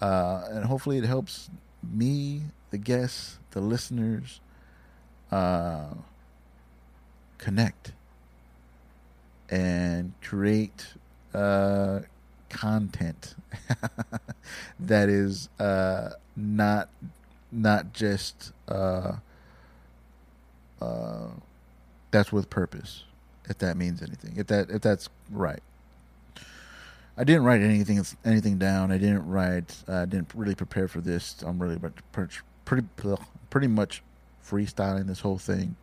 Uh, 0.00 0.44
and 0.50 0.64
hopefully 0.66 0.98
it 0.98 1.04
helps 1.04 1.48
me, 1.82 2.42
the 2.70 2.78
guests, 2.78 3.38
the 3.50 3.60
listeners, 3.60 4.40
uh, 5.30 5.88
connect 7.38 7.92
and 9.48 10.12
create 10.22 10.86
uh, 11.34 12.00
content 12.48 13.34
that 14.80 15.08
is 15.08 15.48
uh, 15.58 16.10
not 16.36 16.88
not 17.52 17.92
just 17.92 18.52
uh, 18.68 19.16
uh, 20.80 21.26
that's 22.10 22.32
with 22.32 22.48
purpose, 22.50 23.04
if 23.48 23.58
that 23.58 23.76
means 23.76 24.02
anything. 24.02 24.34
If 24.36 24.46
that 24.48 24.70
if 24.70 24.82
that's 24.82 25.08
right. 25.30 25.62
I 27.16 27.24
didn't 27.24 27.44
write 27.44 27.60
anything 27.60 28.02
anything 28.24 28.58
down. 28.58 28.90
I 28.92 28.98
didn't 28.98 29.26
write. 29.28 29.76
I 29.86 29.92
uh, 29.92 30.04
didn't 30.06 30.30
really 30.34 30.54
prepare 30.54 30.88
for 30.88 31.00
this. 31.00 31.42
I'm 31.44 31.60
really 31.60 31.78
pretty 32.12 32.36
pretty 32.70 32.86
pretty 33.50 33.66
much 33.66 34.00
freestyling 34.46 35.08
this 35.08 35.20
whole 35.20 35.38
thing. 35.38 35.74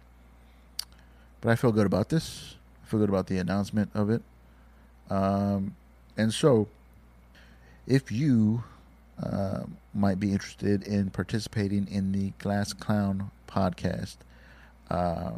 But 1.42 1.50
I 1.50 1.56
feel 1.58 1.74
good 1.74 1.86
about 1.86 2.08
this. 2.08 2.56
I 2.82 2.90
feel 2.90 3.02
good 3.02 3.10
about 3.10 3.28
the 3.28 3.40
announcement 3.40 3.90
of 3.94 4.10
it. 4.10 4.22
Um, 5.10 5.76
and 6.16 6.34
so, 6.34 6.70
if 7.86 8.10
you 8.10 8.64
uh, 9.22 9.64
might 9.94 10.18
be 10.18 10.32
interested 10.32 10.84
in 10.88 11.10
participating 11.10 11.90
in 11.92 12.14
the 12.14 12.32
Glass 12.40 12.72
Clown 12.72 13.32
podcast, 13.50 14.16
uh, 14.90 15.34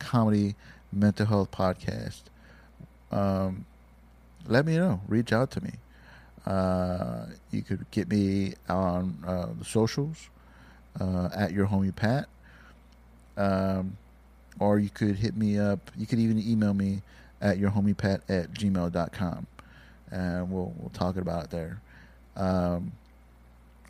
comedy 0.00 0.56
mental 0.92 1.26
health 1.26 1.52
podcast, 1.52 2.22
um, 3.12 3.64
let 4.48 4.66
me 4.66 4.76
know. 4.76 5.00
Reach 5.06 5.32
out 5.32 5.52
to 5.52 5.62
me. 5.62 5.74
Uh, 6.44 7.26
you 7.52 7.62
could 7.62 7.88
get 7.92 8.10
me 8.10 8.54
on 8.68 9.22
uh, 9.24 9.46
the 9.56 9.64
socials 9.64 10.28
uh, 11.00 11.28
at 11.34 11.52
your 11.52 11.66
homie 11.66 11.94
Pat. 11.94 12.28
Um, 13.36 13.96
or 14.58 14.78
you 14.78 14.90
could 14.90 15.16
hit 15.16 15.36
me 15.36 15.58
up. 15.58 15.90
You 15.96 16.06
could 16.06 16.18
even 16.18 16.38
email 16.38 16.74
me 16.74 17.02
at 17.40 17.58
your 17.58 17.70
homie 17.70 17.96
Pat 17.96 18.22
at 18.28 18.52
gmail.com. 18.52 19.46
And 20.10 20.50
we'll, 20.50 20.72
we'll 20.76 20.90
talk 20.90 21.16
about 21.16 21.44
it 21.44 21.50
there. 21.50 21.80
Um, 22.36 22.92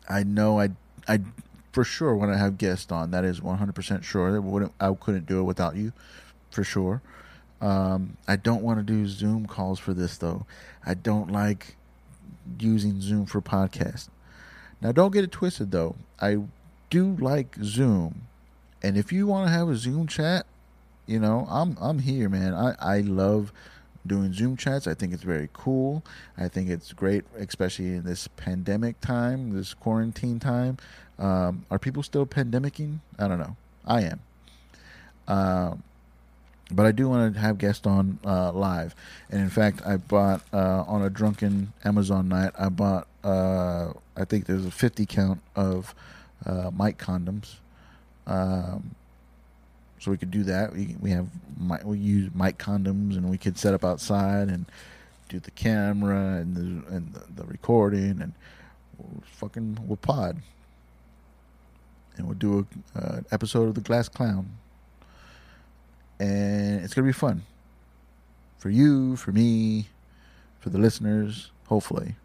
I 0.07 0.23
know 0.23 0.59
I, 0.59 0.69
I, 1.07 1.19
for 1.71 1.83
sure 1.83 2.15
when 2.15 2.29
I 2.29 2.37
have 2.37 2.57
guests 2.57 2.91
on, 2.91 3.11
that 3.11 3.23
is 3.23 3.39
100% 3.39 4.03
sure. 4.03 4.31
That 4.31 4.41
Wouldn't, 4.41 4.73
I 4.79 4.93
couldn't 4.93 5.25
do 5.25 5.39
it 5.39 5.43
without 5.43 5.75
you, 5.75 5.93
for 6.51 6.63
sure. 6.63 7.01
Um, 7.61 8.17
I 8.27 8.35
don't 8.35 8.63
want 8.63 8.79
to 8.79 8.83
do 8.83 9.07
Zoom 9.07 9.45
calls 9.45 9.79
for 9.79 9.93
this 9.93 10.17
though. 10.17 10.45
I 10.85 10.93
don't 10.93 11.31
like 11.31 11.75
using 12.59 13.01
Zoom 13.01 13.25
for 13.25 13.41
podcasts. 13.41 14.09
Now, 14.81 14.91
don't 14.93 15.11
get 15.11 15.25
it 15.25 15.31
twisted 15.31 15.71
though. 15.71 15.95
I 16.21 16.37
do 16.89 17.15
like 17.19 17.55
Zoom, 17.63 18.23
and 18.81 18.97
if 18.97 19.11
you 19.11 19.27
want 19.27 19.47
to 19.47 19.51
have 19.51 19.69
a 19.69 19.75
Zoom 19.75 20.07
chat, 20.07 20.45
you 21.05 21.19
know, 21.19 21.47
I'm 21.49 21.77
I'm 21.79 21.99
here, 21.99 22.29
man. 22.29 22.53
I 22.53 22.75
I 22.79 22.99
love 23.01 23.51
doing 24.05 24.33
Zoom 24.33 24.57
chats. 24.57 24.87
I 24.87 24.93
think 24.93 25.13
it's 25.13 25.23
very 25.23 25.49
cool. 25.53 26.03
I 26.37 26.47
think 26.47 26.69
it's 26.69 26.93
great, 26.93 27.25
especially 27.37 27.87
in 27.87 28.03
this 28.03 28.27
pandemic 28.27 28.99
time, 29.01 29.53
this 29.53 29.73
quarantine 29.73 30.39
time. 30.39 30.77
Um, 31.17 31.65
are 31.69 31.79
people 31.79 32.03
still 32.03 32.25
pandemicking? 32.25 32.99
I 33.17 33.27
don't 33.27 33.39
know. 33.39 33.55
I 33.85 34.01
am. 34.01 34.19
Um, 35.27 35.83
but 36.71 36.85
I 36.85 36.91
do 36.91 37.09
want 37.09 37.33
to 37.33 37.39
have 37.39 37.57
guests 37.57 37.85
on 37.87 38.19
uh, 38.25 38.51
live. 38.51 38.95
And 39.29 39.41
in 39.41 39.49
fact, 39.49 39.81
I 39.85 39.97
bought 39.97 40.41
uh, 40.53 40.83
on 40.87 41.01
a 41.01 41.09
drunken 41.09 41.73
Amazon 41.83 42.29
night. 42.29 42.51
I 42.57 42.69
bought 42.69 43.07
uh, 43.23 43.93
I 44.15 44.25
think 44.25 44.45
there's 44.45 44.65
a 44.65 44.71
50 44.71 45.05
count 45.05 45.41
of 45.55 45.93
uh, 46.45 46.71
mic 46.71 46.97
condoms. 46.97 47.55
Um, 48.27 48.95
so 49.99 50.11
we 50.11 50.17
could 50.17 50.31
do 50.31 50.43
that. 50.43 50.73
We 50.73 50.95
we 50.99 51.11
have 51.11 51.27
we 51.83 51.97
use 51.97 52.29
mic 52.33 52.57
condoms, 52.57 53.17
and 53.17 53.29
we 53.29 53.37
could 53.37 53.57
set 53.57 53.73
up 53.73 53.83
outside 53.83 54.47
and 54.47 54.65
do 55.27 55.39
the 55.39 55.51
camera 55.51 56.37
and 56.37 56.55
the 56.55 56.95
and 56.95 57.13
the, 57.13 57.41
the 57.41 57.43
recording, 57.45 58.21
and 58.21 58.33
we'll 58.97 59.23
fucking 59.25 59.79
we'll 59.85 59.97
pod, 59.97 60.37
and 62.17 62.27
we'll 62.27 62.37
do 62.37 62.65
a 62.95 62.99
uh, 62.99 63.21
episode 63.31 63.67
of 63.67 63.75
the 63.75 63.81
Glass 63.81 64.07
Clown, 64.07 64.49
and 66.19 66.83
it's 66.83 66.93
gonna 66.93 67.07
be 67.07 67.13
fun 67.13 67.43
for 68.59 68.69
you, 68.69 69.15
for 69.15 69.31
me, 69.31 69.87
for 70.59 70.69
the 70.69 70.77
listeners, 70.77 71.51
hopefully. 71.67 72.15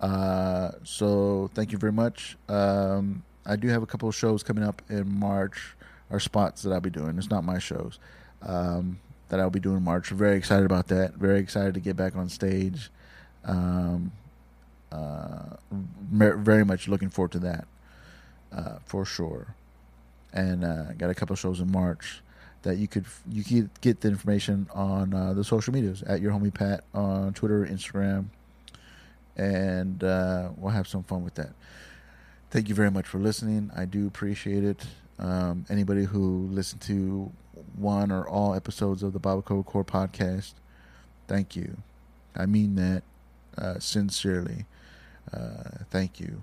Uh, 0.00 0.72
so 0.82 1.50
thank 1.54 1.72
you 1.72 1.78
very 1.78 1.92
much. 1.92 2.36
Um, 2.48 3.22
I 3.46 3.56
do 3.56 3.68
have 3.68 3.82
a 3.82 3.86
couple 3.86 4.08
of 4.08 4.14
shows 4.14 4.42
coming 4.42 4.64
up 4.64 4.82
in 4.88 5.18
March, 5.18 5.74
or 6.10 6.20
spots 6.20 6.62
that 6.62 6.72
I'll 6.72 6.80
be 6.80 6.90
doing. 6.90 7.18
It's 7.18 7.30
not 7.30 7.44
my 7.44 7.58
shows 7.58 7.98
um, 8.42 9.00
that 9.28 9.40
I'll 9.40 9.50
be 9.50 9.60
doing 9.60 9.78
in 9.78 9.84
March. 9.84 10.10
Very 10.10 10.36
excited 10.36 10.66
about 10.66 10.88
that. 10.88 11.14
Very 11.14 11.40
excited 11.40 11.74
to 11.74 11.80
get 11.80 11.96
back 11.96 12.16
on 12.16 12.28
stage. 12.28 12.90
Um, 13.44 14.12
uh, 14.92 15.56
very 16.10 16.64
much 16.64 16.88
looking 16.88 17.10
forward 17.10 17.32
to 17.32 17.38
that 17.40 17.66
uh, 18.52 18.78
for 18.84 19.04
sure. 19.04 19.54
And 20.32 20.64
uh, 20.64 20.92
got 20.92 21.10
a 21.10 21.14
couple 21.14 21.34
of 21.34 21.40
shows 21.40 21.60
in 21.60 21.70
March 21.70 22.22
that 22.62 22.78
you 22.78 22.88
could 22.88 23.04
you 23.30 23.44
could 23.44 23.70
get 23.80 24.00
the 24.00 24.08
information 24.08 24.68
on 24.74 25.14
uh, 25.14 25.32
the 25.32 25.44
social 25.44 25.72
medias 25.72 26.02
at 26.02 26.20
your 26.20 26.32
homie 26.32 26.52
Pat 26.52 26.84
on 26.94 27.32
Twitter, 27.34 27.66
Instagram, 27.66 28.26
and 29.36 30.02
uh, 30.02 30.50
we'll 30.56 30.72
have 30.72 30.88
some 30.88 31.02
fun 31.02 31.24
with 31.24 31.34
that. 31.34 31.52
Thank 32.50 32.68
you 32.68 32.74
very 32.74 32.90
much 32.90 33.06
for 33.06 33.18
listening. 33.18 33.70
I 33.76 33.84
do 33.84 34.06
appreciate 34.06 34.64
it. 34.64 34.86
Um, 35.18 35.64
anybody 35.68 36.04
who 36.04 36.48
listened 36.50 36.80
to 36.82 37.32
one 37.76 38.10
or 38.10 38.26
all 38.28 38.54
episodes 38.54 39.02
of 39.02 39.12
the 39.12 39.20
Barbacoa 39.20 39.64
Core 39.64 39.84
podcast, 39.84 40.54
thank 41.26 41.56
you. 41.56 41.76
I 42.36 42.46
mean 42.46 42.76
that 42.76 43.02
uh, 43.56 43.78
sincerely. 43.78 44.66
Uh, 45.32 45.84
thank 45.90 46.20
you. 46.20 46.42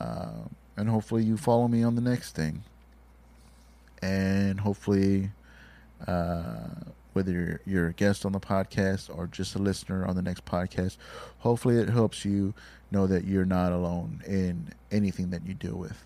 Um, 0.00 0.50
and 0.76 0.88
hopefully 0.88 1.24
you 1.24 1.36
follow 1.36 1.66
me 1.68 1.82
on 1.82 1.94
the 1.96 2.00
next 2.00 2.32
thing. 2.36 2.62
And 4.00 4.60
hopefully 4.60 5.30
uh, 6.06 6.68
whether 7.12 7.32
you're, 7.32 7.60
you're 7.66 7.86
a 7.88 7.92
guest 7.92 8.24
on 8.24 8.32
the 8.32 8.40
podcast 8.40 9.14
or 9.16 9.26
just 9.26 9.54
a 9.54 9.58
listener 9.58 10.06
on 10.06 10.16
the 10.16 10.22
next 10.22 10.44
podcast. 10.44 10.96
Hopefully, 11.38 11.76
it 11.76 11.88
helps 11.88 12.24
you 12.24 12.54
know 12.90 13.06
that 13.06 13.24
you're 13.24 13.44
not 13.44 13.72
alone 13.72 14.22
in 14.26 14.72
anything 14.90 15.30
that 15.30 15.46
you 15.46 15.54
deal 15.54 15.76
with, 15.76 16.04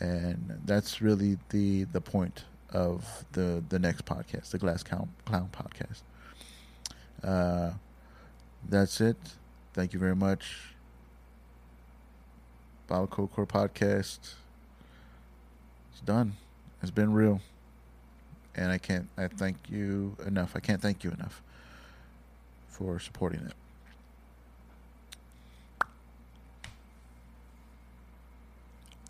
and 0.00 0.60
that's 0.64 1.00
really 1.00 1.38
the 1.50 1.84
the 1.84 2.00
point 2.00 2.44
of 2.70 3.24
the 3.32 3.62
the 3.68 3.78
next 3.78 4.04
podcast, 4.04 4.50
the 4.50 4.58
Glass 4.58 4.82
Clown, 4.82 5.08
Clown 5.24 5.50
podcast. 5.52 6.02
Uh, 7.22 7.72
that's 8.68 9.00
it. 9.00 9.16
Thank 9.74 9.92
you 9.92 9.98
very 9.98 10.16
much. 10.16 10.74
Barbacoa 12.88 13.30
Core 13.30 13.46
podcast. 13.46 14.18
It's 15.92 16.00
done. 16.04 16.34
It's 16.82 16.90
been 16.90 17.12
real 17.12 17.40
and 18.54 18.70
I 18.70 18.78
can't 18.78 19.08
I 19.16 19.28
thank 19.28 19.56
you 19.68 20.16
enough. 20.26 20.54
I 20.54 20.60
can't 20.60 20.80
thank 20.80 21.04
you 21.04 21.10
enough 21.10 21.42
for 22.68 22.98
supporting 22.98 23.40
it. 23.40 23.54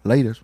Latest. 0.04 0.42